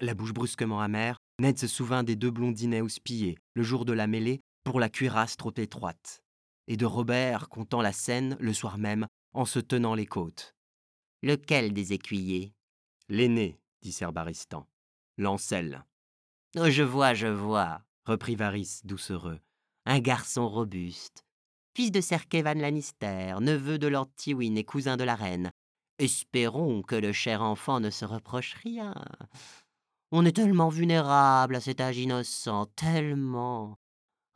[0.00, 4.06] La bouche brusquement amère, Ned se souvint des deux blondinets houspillés, le jour de la
[4.06, 6.22] mêlée, pour la cuirasse trop étroite,
[6.68, 10.54] et de Robert comptant la scène le soir même, en se tenant les côtes.
[11.22, 12.52] Lequel des écuyers
[13.08, 14.68] L'aîné, dit Baristan.
[15.16, 15.84] Lancel.
[16.56, 19.40] Oh, je vois, je vois, reprit Varys doucereux.
[19.84, 21.24] Un garçon robuste.
[21.74, 25.50] Fils de Sir Kevan Lannister, neveu de Lord Tywin et cousin de la reine.
[25.98, 28.94] Espérons que le cher enfant ne se reproche rien.
[30.12, 33.78] On est tellement vulnérable à cet âge innocent, tellement.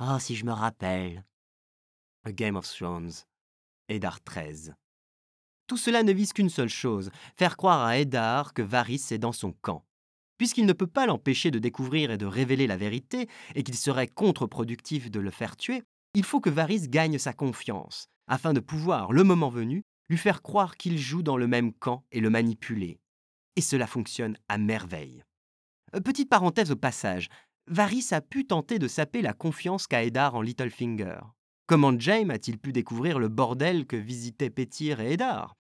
[0.01, 1.25] Ah, si je me rappelle.
[2.25, 3.13] A Game of Thrones,
[3.89, 4.73] Eddard XIII.
[5.69, 9.33] Tout cela ne vise qu'une seule chose, faire croire à Eddard que Varys est dans
[9.33, 9.85] son camp.
[10.39, 14.09] Puisqu'il ne peut pas l'empêcher de découvrir et de révéler la vérité, et qu'il serait
[14.09, 15.85] contre-productif de le faire tuer,
[16.15, 20.43] il faut que Varys gagne sa confiance, afin de pouvoir, le moment venu, lui faire
[20.43, 22.99] croire qu'il joue dans le même camp et le manipuler.
[23.57, 25.23] Et cela fonctionne à merveille.
[25.95, 27.29] Euh, petite parenthèse au passage,
[27.69, 31.21] Varys a pu tenter de saper la confiance qu'a Eddard en Littlefinger.
[31.67, 35.55] Comment Jaime a-t-il pu découvrir le bordel que visitaient Pétir et Eddard?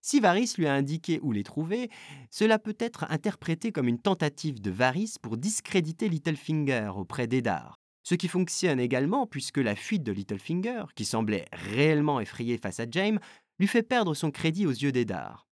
[0.00, 1.90] Si Varys lui a indiqué où les trouver,
[2.30, 7.76] cela peut être interprété comme une tentative de Varys pour discréditer Littlefinger auprès d'Eddard.
[8.04, 12.86] Ce qui fonctionne également puisque la fuite de Littlefinger, qui semblait réellement effrayé face à
[12.88, 13.18] Jaime,
[13.58, 15.46] lui fait perdre son crédit aux yeux d'Eddard.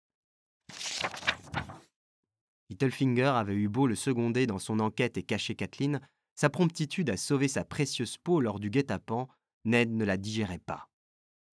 [2.69, 6.01] Littlefinger avait eu beau le seconder dans son enquête et cacher Kathleen,
[6.35, 9.27] sa promptitude à sauver sa précieuse peau lors du guet-apens,
[9.65, 10.89] Ned ne la digérait pas.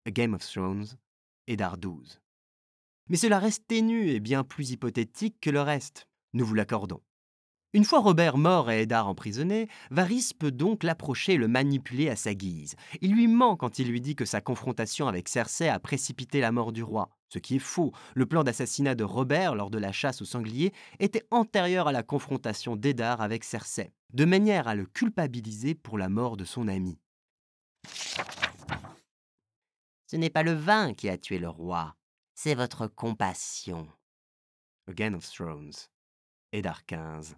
[0.06, 0.88] A Game of Thrones,
[1.48, 2.20] Eddard 12.
[3.10, 7.02] Mais cela reste ténu et bien plus hypothétique que le reste, nous vous l'accordons.
[7.74, 12.18] Une fois Robert mort et Eddard emprisonné, Varys peut donc l'approcher et le manipuler à
[12.18, 12.76] sa guise.
[13.00, 16.52] Il lui ment quand il lui dit que sa confrontation avec Cersei a précipité la
[16.52, 17.94] mort du roi, ce qui est faux.
[18.14, 22.04] Le plan d'assassinat de Robert lors de la chasse au sanglier était antérieur à la
[22.04, 27.00] confrontation d'Eddard avec Cersei, de manière à le culpabiliser pour la mort de son ami.
[30.08, 31.96] Ce n'est pas le vin qui a tué le roi,
[32.36, 33.88] c'est votre compassion.
[34.90, 35.72] Again of Thrones.
[36.52, 37.38] Eddard 15.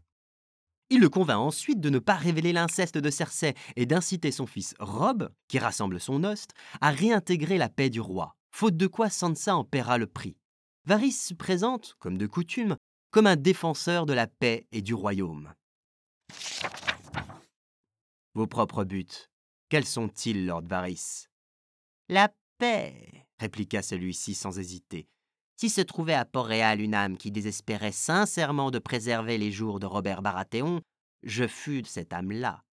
[0.93, 4.75] Il le convainc ensuite de ne pas révéler l'inceste de Cersei et d'inciter son fils
[4.77, 9.55] Rob, qui rassemble son ost, à réintégrer la paix du roi, faute de quoi Sansa
[9.55, 10.37] en paiera le prix.
[10.85, 12.77] Varys se présente, comme de coutume,
[13.09, 15.55] comme un défenseur de la paix et du royaume.
[18.35, 19.31] Vos propres buts,
[19.69, 21.25] quels sont-ils, Lord Varys?
[22.07, 25.07] La paix, répliqua celui-ci sans hésiter.
[25.55, 29.85] Si se trouvait à Port-Réal une âme qui désespérait sincèrement de préserver les jours de
[29.85, 30.81] Robert Baratheon,
[31.23, 32.63] je fus de cette âme-là.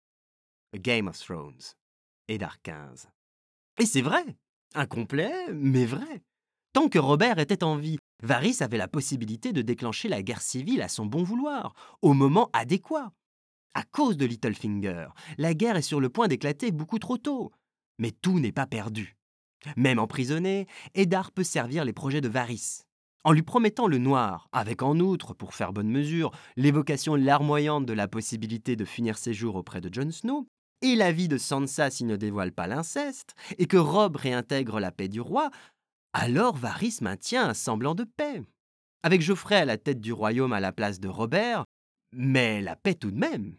[0.77, 1.61] Game of Thrones,
[2.29, 3.09] Eddard XV.
[3.79, 4.25] Et c'est vrai,
[4.75, 6.23] incomplet, mais vrai.
[6.73, 10.83] Tant que Robert était en vie, Varys avait la possibilité de déclencher la guerre civile
[10.83, 13.13] à son bon vouloir, au moment adéquat.
[13.75, 15.09] À cause de Littlefinger,
[15.39, 17.53] la guerre est sur le point d'éclater beaucoup trop tôt.
[17.99, 19.17] Mais tout n'est pas perdu.
[19.77, 22.83] Même emprisonné, Eddard peut servir les projets de Varys.
[23.23, 27.93] En lui promettant le noir, avec en outre, pour faire bonne mesure, l'évocation larmoyante de
[27.93, 30.47] la possibilité de finir ses jours auprès de Jon Snow,
[30.83, 34.91] et la vie de Sansa s'il ne dévoile pas l'inceste, et que Rob réintègre la
[34.91, 35.51] paix du roi,
[36.15, 38.43] alors Varys maintient un semblant de paix.
[39.03, 41.65] Avec Geoffrey à la tête du royaume à la place de Robert,
[42.13, 43.57] mais la paix tout de même.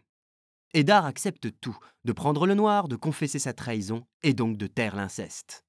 [0.74, 4.96] Eddard accepte tout, de prendre le noir, de confesser sa trahison, et donc de taire
[4.96, 5.64] l'inceste.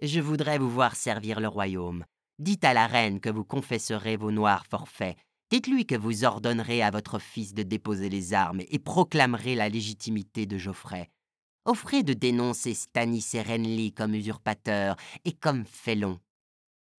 [0.00, 2.04] Je voudrais vous voir servir le royaume.
[2.38, 5.16] Dites à la reine que vous confesserez vos noirs forfaits.
[5.50, 10.46] Dites-lui que vous ordonnerez à votre fils de déposer les armes et proclamerez la légitimité
[10.46, 11.10] de Geoffrey.
[11.64, 16.20] Offrez de dénoncer Stannis et Renly comme usurpateur et comme félon.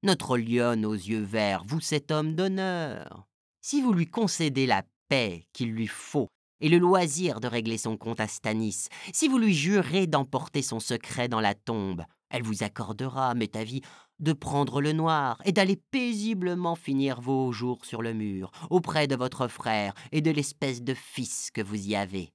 [0.03, 3.27] Notre lionne aux yeux verts, vous cet homme d'honneur.
[3.61, 6.29] Si vous lui concédez la paix qu'il lui faut
[6.61, 10.79] et le loisir de régler son compte à Stanis, si vous lui jurez d'emporter son
[10.79, 13.81] secret dans la tombe, elle vous accordera, m'est avis,
[14.19, 19.15] de prendre le noir et d'aller paisiblement finir vos jours sur le mur, auprès de
[19.15, 22.31] votre frère et de l'espèce de fils que vous y avez.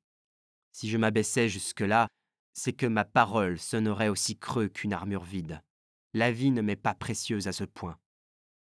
[0.72, 2.08] Si je m'abaissais jusque-là,
[2.54, 5.62] c'est que ma parole sonnerait aussi creux qu'une armure vide.
[6.14, 7.98] La vie ne m'est pas précieuse à ce point.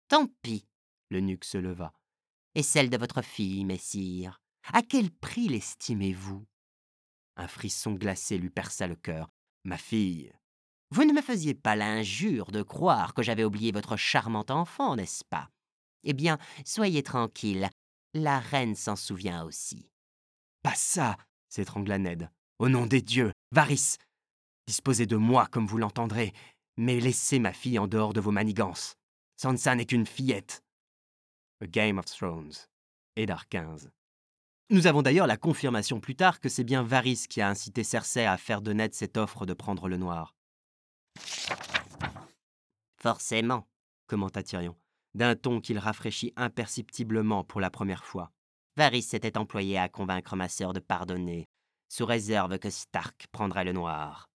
[0.08, 0.66] Tant pis.
[1.10, 1.92] L'eunuque se leva.
[2.54, 4.40] Et celle de votre fille, messire
[4.72, 6.44] À quel prix l'estimez-vous?
[7.36, 9.28] Un frisson glacé lui perça le cœur.
[9.64, 10.32] Ma fille.
[10.90, 15.24] Vous ne me faisiez pas l'injure de croire que j'avais oublié votre charmante enfant, n'est-ce
[15.24, 15.50] pas?
[16.04, 17.68] Eh bien, soyez tranquille.
[18.14, 19.90] La reine s'en souvient aussi.
[20.62, 21.16] Pas ça
[21.48, 22.30] s'étrangla Ned.
[22.58, 23.96] Au nom des dieux, Varys
[24.66, 26.32] Disposez de moi comme vous l'entendrez,
[26.76, 28.96] mais laissez ma fille en dehors de vos manigances.
[29.36, 30.62] Sansa n'est qu'une fillette.
[31.60, 32.52] A Game of Thrones,
[33.16, 33.90] Eddard 15.
[34.68, 38.26] Nous avons d'ailleurs la confirmation plus tard que c'est bien Varys qui a incité Cersei
[38.26, 40.34] à faire de Ned cette offre de prendre le noir.
[43.00, 43.68] Forcément,
[44.08, 44.76] commenta Tyrion,
[45.14, 48.32] d'un ton qu'il rafraîchit imperceptiblement pour la première fois.
[48.76, 51.46] Varys s'était employé à convaincre ma sœur de pardonner,
[51.88, 54.28] sous réserve que Stark prendrait le noir.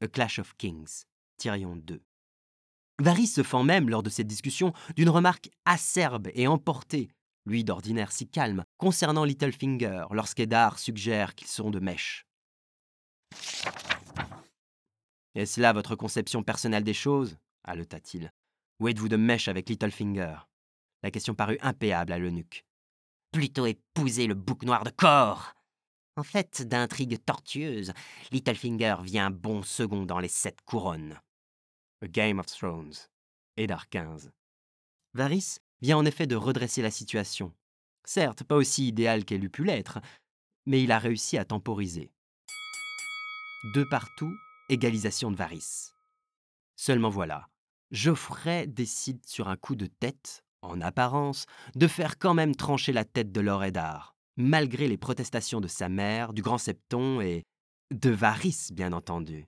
[0.00, 1.04] A Clash of Kings,
[1.36, 2.02] Tyrion 2.
[2.98, 7.10] Varys se fend même, lors de cette discussion, d'une remarque acerbe et emportée,
[7.46, 12.26] lui d'ordinaire si calme, concernant Littlefinger, lorsqu'Eddard suggère qu'ils sont de mèche.
[15.34, 17.36] Est-ce là votre conception personnelle des choses?
[17.64, 18.30] haleta-t-il.
[18.80, 20.36] Où êtes-vous de mèche avec Littlefinger?
[21.02, 22.64] La question parut impéable à l'eunuque.
[23.32, 25.54] Plutôt épouser le bouc noir de corps
[26.16, 27.92] En fait, d'intrigue tortueuse,
[28.30, 31.20] Littlefinger vient bon second dans les sept couronnes.
[32.02, 32.94] A Game of Thrones,
[33.56, 34.30] Eddard 15.
[35.14, 37.52] Varys vient en effet de redresser la situation.
[38.04, 40.00] Certes, pas aussi idéal qu'elle eût pu l'être,
[40.66, 42.10] mais il a réussi à temporiser.
[43.74, 44.32] De partout,
[44.68, 45.92] égalisation de Varys.
[46.76, 47.48] Seulement voilà,
[47.90, 53.04] Geoffrey décide sur un coup de tête, en apparence, de faire quand même trancher la
[53.04, 57.44] tête de Lord Eddard, malgré les protestations de sa mère, du grand septon et
[57.90, 59.46] de Varys, bien entendu.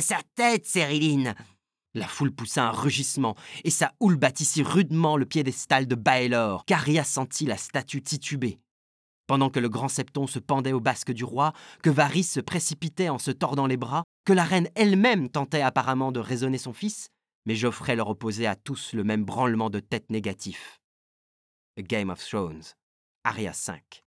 [0.00, 1.34] Sa tête, Cériline
[1.94, 3.34] La foule poussa un rugissement,
[3.64, 8.60] et sa houle battit si rudement le piédestal de Baelor qu'Aria sentit la statue tituber
[9.30, 11.52] pendant que le grand septon se pendait au basque du roi,
[11.84, 16.10] que Varys se précipitait en se tordant les bras, que la reine elle-même tentait apparemment
[16.10, 17.10] de raisonner son fils,
[17.46, 20.80] mais Geoffrey leur opposait à tous le même branlement de tête négatif.
[21.78, 22.64] A Game of Thrones,
[23.22, 24.02] Aria 5.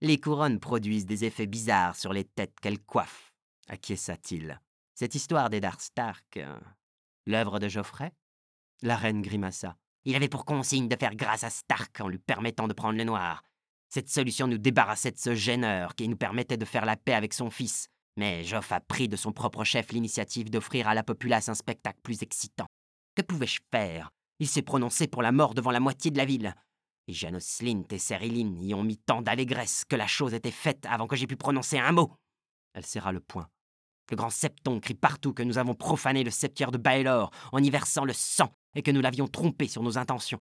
[0.00, 3.32] Les couronnes produisent des effets bizarres sur les têtes qu'elles coiffent,
[3.68, 4.60] acquiesça-t-il.
[5.00, 6.36] Cette histoire d'Eddard Stark.
[6.36, 6.60] Euh,
[7.24, 8.12] l'œuvre de Geoffrey
[8.82, 9.78] La reine grimaça.
[10.04, 13.04] Il avait pour consigne de faire grâce à Stark en lui permettant de prendre le
[13.04, 13.42] noir.
[13.88, 17.32] Cette solution nous débarrassait de ce gêneur qui nous permettait de faire la paix avec
[17.32, 17.88] son fils.
[18.18, 22.00] Mais Joff a pris de son propre chef l'initiative d'offrir à la populace un spectacle
[22.02, 22.66] plus excitant.
[23.14, 24.10] Que pouvais-je faire?
[24.38, 26.54] Il s'est prononcé pour la mort devant la moitié de la ville.
[27.08, 30.84] Et Janos Slint et Serilyn y ont mis tant d'allégresse que la chose était faite
[30.84, 32.12] avant que j'aie pu prononcer un mot.
[32.74, 33.48] Elle serra le poing.
[34.10, 37.70] Le grand septon crie partout que nous avons profané le septière de Baelor en y
[37.70, 40.40] versant le sang et que nous l'avions trompé sur nos intentions.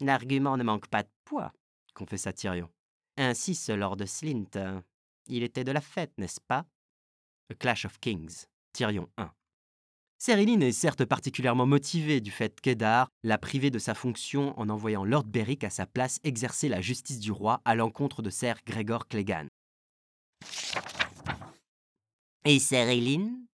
[0.00, 1.52] L'argument ne manque pas de poids,
[1.94, 2.70] confessa Tyrion.
[3.18, 4.82] Ainsi, ce Lord Slint,
[5.26, 6.64] il était de la fête, n'est-ce pas?
[7.50, 9.30] A Clash of Kings, Tyrion 1.
[10.18, 15.04] Céréline est certes particulièrement motivée du fait qu'Eddard l'a privé de sa fonction en envoyant
[15.04, 19.06] Lord Beric à sa place exercer la justice du roi à l'encontre de Sir Gregor
[19.06, 19.48] Clegane.
[22.48, 23.44] Et Céréline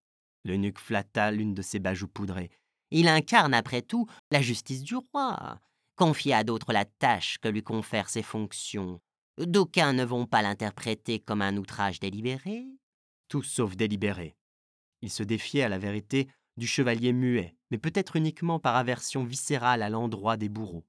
[0.44, 2.50] L'eunuque flatta l'une de ses bajoux poudrées.
[2.90, 5.58] Il incarne, après tout, la justice du roi.
[5.96, 9.00] Confier à d'autres la tâche que lui confèrent ses fonctions.
[9.38, 12.66] D'aucuns ne vont pas l'interpréter comme un outrage délibéré.
[13.28, 14.36] Tout sauf délibéré.
[15.00, 16.28] Il se défiait à la vérité
[16.58, 20.84] du chevalier muet, mais peut-être uniquement par aversion viscérale à l'endroit des bourreaux.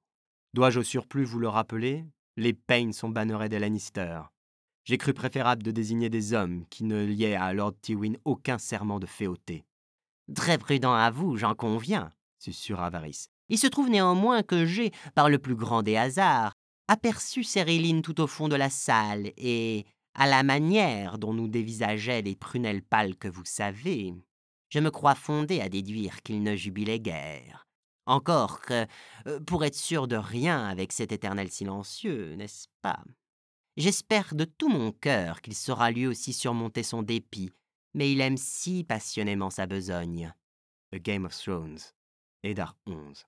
[0.53, 2.03] Dois-je au surplus vous le rappeler?
[2.35, 4.23] Les Payne sont bannerets des Lannister.
[4.85, 8.99] J'ai cru préférable de désigner des hommes qui ne liaient à Lord Tywin aucun serment
[8.99, 9.63] de féauté.
[10.35, 13.27] Très prudent à vous, j'en conviens, susurra Varys.
[13.49, 16.53] Il se trouve néanmoins que j'ai, par le plus grand des hasards,
[16.87, 22.21] aperçu Céréline tout au fond de la salle, et, à la manière dont nous dévisageaient
[22.21, 24.13] les prunelles pâles que vous savez,
[24.69, 27.67] je me crois fondé à déduire qu'il ne jubilait guère.
[28.05, 28.85] Encore que,
[29.27, 33.01] euh, pour être sûr de rien avec cet éternel silencieux, n'est-ce pas?
[33.77, 37.51] J'espère de tout mon cœur qu'il saura lui aussi surmonter son dépit
[37.93, 40.33] mais il aime si passionnément sa besogne.
[40.93, 41.79] A Game of Thrones,
[42.43, 43.25] Eddard 11.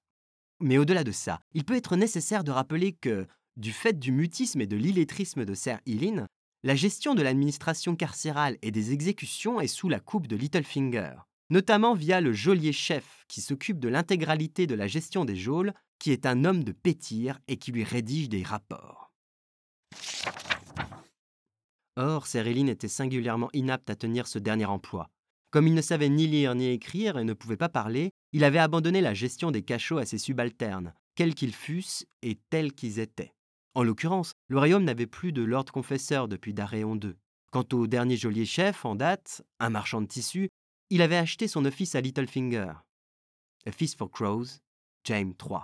[0.62, 3.28] Mais au-delà de ça, il peut être nécessaire de rappeler que,
[3.58, 6.28] du fait du mutisme et de l'illettrisme de Sir Eileen,
[6.64, 11.14] la gestion de l'administration carcérale et des exécutions est sous la coupe de Littlefinger,
[11.50, 16.26] notamment via le geôlier-chef qui s'occupe de l'intégralité de la gestion des geôles, qui est
[16.26, 19.05] un homme de pétire et qui lui rédige des rapports.
[21.98, 25.10] Or, Eileen était singulièrement inapte à tenir ce dernier emploi.
[25.52, 28.60] Comme il ne savait ni lire ni écrire et ne pouvait pas parler, il avait
[28.60, 33.34] abandonné la gestion des cachots à ses subalternes, quels qu'ils fussent et tels qu'ils étaient.
[33.74, 37.16] En l'occurrence, le royaume n'avait plus de lord confesseur depuis Daréon II.
[37.52, 40.50] Quant au dernier geôlier chef en date, un marchand de tissus,
[40.90, 42.74] il avait acheté son office à Littlefinger.
[43.66, 44.60] A for Crows,
[45.06, 45.60] James III.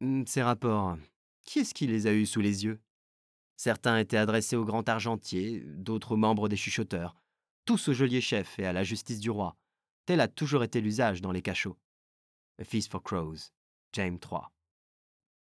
[0.00, 0.96] Hmm, ces rapports,
[1.44, 2.80] qui est-ce qui les a eus sous les yeux?
[3.56, 7.16] Certains étaient adressés au grand argentier, d'autres aux membres des chuchoteurs,
[7.64, 9.56] tous au geôlier chef et à la justice du roi.
[10.06, 11.78] Tel a toujours été l'usage dans les cachots.
[12.60, 13.50] A Feast for Crows,
[13.92, 14.42] James III.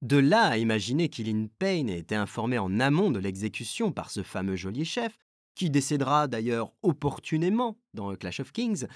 [0.03, 4.23] De là à imaginer qu'Ilin Payne ait été informé en amont de l'exécution par ce
[4.23, 5.17] fameux geôlier chef,
[5.55, 8.87] qui décédera d'ailleurs opportunément dans Clash of Kings,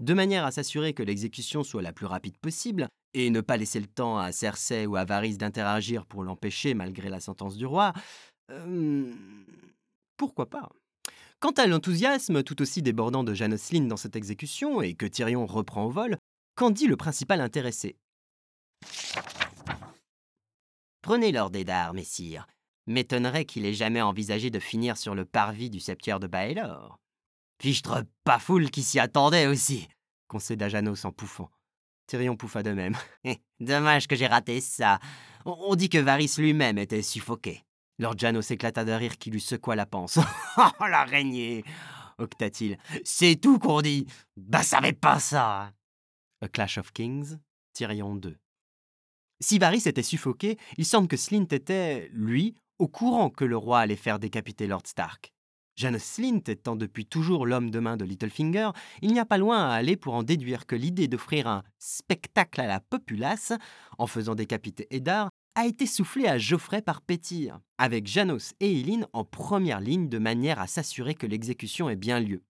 [0.00, 3.80] de manière à s'assurer que l'exécution soit la plus rapide possible, et ne pas laisser
[3.80, 7.92] le temps à Cersei ou à Varys d'interagir pour l'empêcher malgré la sentence du roi,
[8.50, 9.12] euh,
[10.16, 10.70] pourquoi pas?
[11.40, 15.84] Quant à l'enthousiasme tout aussi débordant de Janos dans cette exécution et que Tyrion reprend
[15.84, 16.16] au vol,
[16.54, 17.96] qu'en dit le principal intéressé?
[21.02, 22.46] Prenez l'ordre Eddard, messire.
[22.86, 27.01] M'étonnerait qu'il ait jamais envisagé de finir sur le parvis du septuaire de Baelor.
[27.62, 29.88] Fichtre pas foule qui s'y attendait aussi,
[30.26, 31.48] concéda Janos en pouffant.
[32.08, 32.96] Tyrion pouffa de même.
[33.24, 34.98] Eh, dommage que j'ai raté ça.
[35.44, 37.62] On dit que Varys lui-même était suffoqué.
[38.00, 40.18] Lord Janos éclata de rire qui lui secoua la panse.
[40.56, 41.62] oh, l'araignée
[42.18, 42.78] octa-t-il.
[43.04, 44.08] C'est tout qu'on dit.
[44.36, 45.72] Bah, savais pas ça.
[46.40, 47.38] A Clash of Kings,
[47.74, 48.36] Tyrion 2.
[49.38, 53.78] Si Varys était suffoqué, il semble que Slint était, lui, au courant que le roi
[53.78, 55.32] allait faire décapiter Lord Stark.
[55.76, 58.70] Janos Slint étant depuis toujours l'homme de main de Littlefinger,
[59.00, 62.60] il n'y a pas loin à aller pour en déduire que l'idée d'offrir un spectacle
[62.60, 63.52] à la populace,
[63.98, 69.06] en faisant décapiter Eddard, a été soufflée à Geoffrey par Pétir, avec Janos et Eileen
[69.12, 72.42] en première ligne de manière à s'assurer que l'exécution ait bien lieu.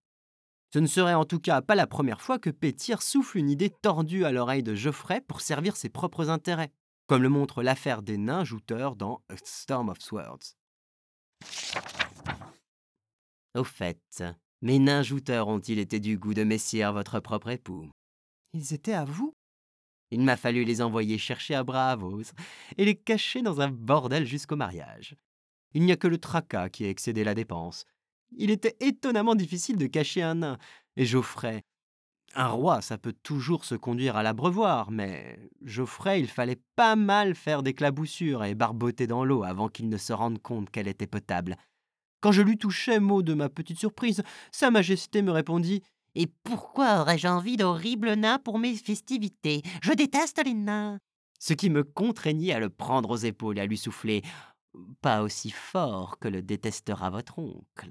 [0.72, 3.70] Ce ne serait en tout cas pas la première fois que Pétir souffle une idée
[3.70, 6.72] tordue à l'oreille de Geoffrey pour servir ses propres intérêts,
[7.08, 10.56] comme le montre l'affaire des nains jouteurs dans A Storm of Swords.
[13.54, 14.24] Au fait,
[14.62, 17.90] mes nains jouteurs ont-ils été du goût de Messire, votre propre époux?
[18.54, 19.34] Ils étaient à vous?
[20.10, 22.32] Il m'a fallu les envoyer chercher à Bravos
[22.78, 25.16] et les cacher dans un bordel jusqu'au mariage.
[25.74, 27.84] Il n'y a que le tracas qui a excédé la dépense.
[28.36, 30.58] Il était étonnamment difficile de cacher un nain,
[30.96, 31.62] et Geoffrey.
[32.34, 37.34] Un roi, ça peut toujours se conduire à l'abreuvoir, mais Geoffrey, il fallait pas mal
[37.34, 41.06] faire des claboussures et barboter dans l'eau avant qu'il ne se rende compte qu'elle était
[41.06, 41.58] potable.
[42.22, 45.82] Quand je lui touchais mot de ma petite surprise, Sa Majesté me répondit
[46.14, 49.62] Et pourquoi aurais-je envie d'horribles nains pour mes festivités?
[49.82, 50.98] Je déteste les nains
[51.40, 54.22] Ce qui me contraignit à le prendre aux épaules et à lui souffler
[55.00, 57.90] Pas aussi fort que le détestera votre oncle.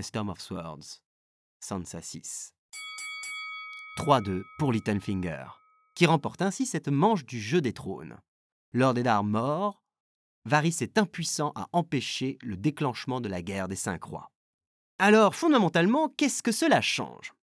[0.00, 1.00] Storm of Swords,
[1.60, 2.54] Sansa 6.
[3.96, 5.46] 3-2 pour Littlefinger,
[5.96, 8.18] qui remporte ainsi cette manche du jeu des trônes.
[8.72, 9.82] Lord Eddard mort,
[10.48, 14.32] Varys est impuissant à empêcher le déclenchement de la guerre des cinq rois.
[14.98, 17.34] Alors, fondamentalement, qu'est-ce que cela change?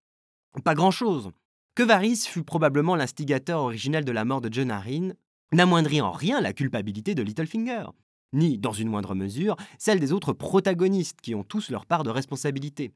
[0.64, 1.30] Pas grand-chose.
[1.74, 5.14] Que Varys fut probablement l'instigateur originel de la mort de Jon Arryn
[5.52, 7.86] n'amoindrit en rien la culpabilité de Littlefinger,
[8.32, 12.10] ni, dans une moindre mesure, celle des autres protagonistes qui ont tous leur part de
[12.10, 12.92] responsabilité.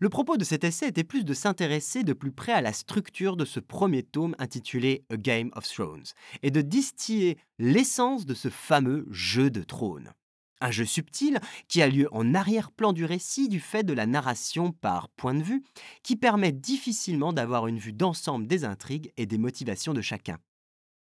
[0.00, 3.36] Le propos de cet essai était plus de s'intéresser de plus près à la structure
[3.36, 6.06] de ce premier tome intitulé A Game of Thrones
[6.42, 10.12] et de distiller l'essence de ce fameux jeu de trône.
[10.60, 11.38] Un jeu subtil
[11.68, 15.42] qui a lieu en arrière-plan du récit du fait de la narration par point de
[15.42, 15.62] vue,
[16.02, 20.38] qui permet difficilement d'avoir une vue d'ensemble des intrigues et des motivations de chacun.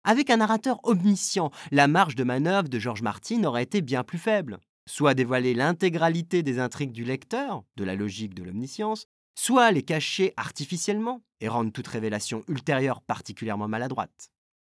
[0.04, 4.18] Avec un narrateur omniscient, la marge de manœuvre de George Martin aurait été bien plus
[4.18, 9.82] faible soit dévoiler l'intégralité des intrigues du lecteur, de la logique de l'omniscience, soit les
[9.82, 14.30] cacher artificiellement et rendre toute révélation ultérieure particulièrement maladroite.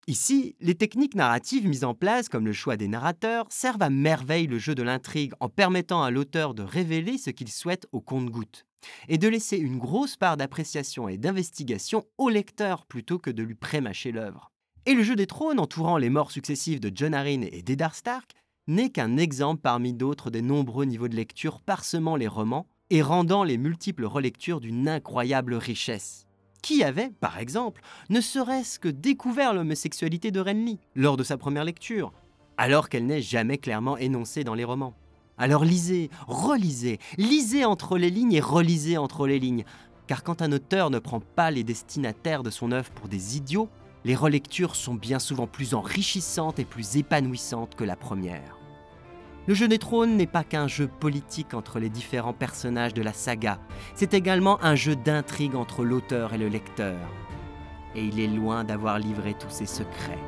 [0.08, 4.46] Ici, les techniques narratives mises en place, comme le choix des narrateurs, servent à merveille
[4.46, 8.68] le jeu de l'intrigue en permettant à l'auteur de révéler ce qu'il souhaite au compte-goutte,
[9.08, 13.56] et de laisser une grosse part d'appréciation et d'investigation au lecteur plutôt que de lui
[13.56, 14.52] prémâcher l'œuvre.
[14.86, 18.34] Et le jeu des trônes entourant les morts successives de John Arryn et d'Eddard Stark
[18.68, 23.44] n'est qu'un exemple parmi d'autres des nombreux niveaux de lecture parsemant les romans et rendant
[23.44, 26.26] les multiples relectures d'une incroyable richesse.
[26.66, 31.64] qui avait, par exemple, ne serait-ce que découvert l'homosexualité de Renly lors de sa première
[31.64, 32.12] lecture,
[32.58, 34.96] alors qu'elle n'est jamais clairement énoncée dans les romans?
[35.38, 39.64] Alors lisez, relisez, lisez entre les lignes et relisez entre les lignes,
[40.08, 43.70] car quand un auteur ne prend pas les destinataires de son œuvre pour des idiots,
[44.06, 48.60] les relectures sont bien souvent plus enrichissantes et plus épanouissantes que la première.
[49.48, 53.14] Le jeu des trônes n'est pas qu'un jeu politique entre les différents personnages de la
[53.14, 53.60] saga,
[53.96, 57.00] c'est également un jeu d'intrigue entre l'auteur et le lecteur.
[57.96, 60.20] Et il est loin d'avoir livré tous ses secrets.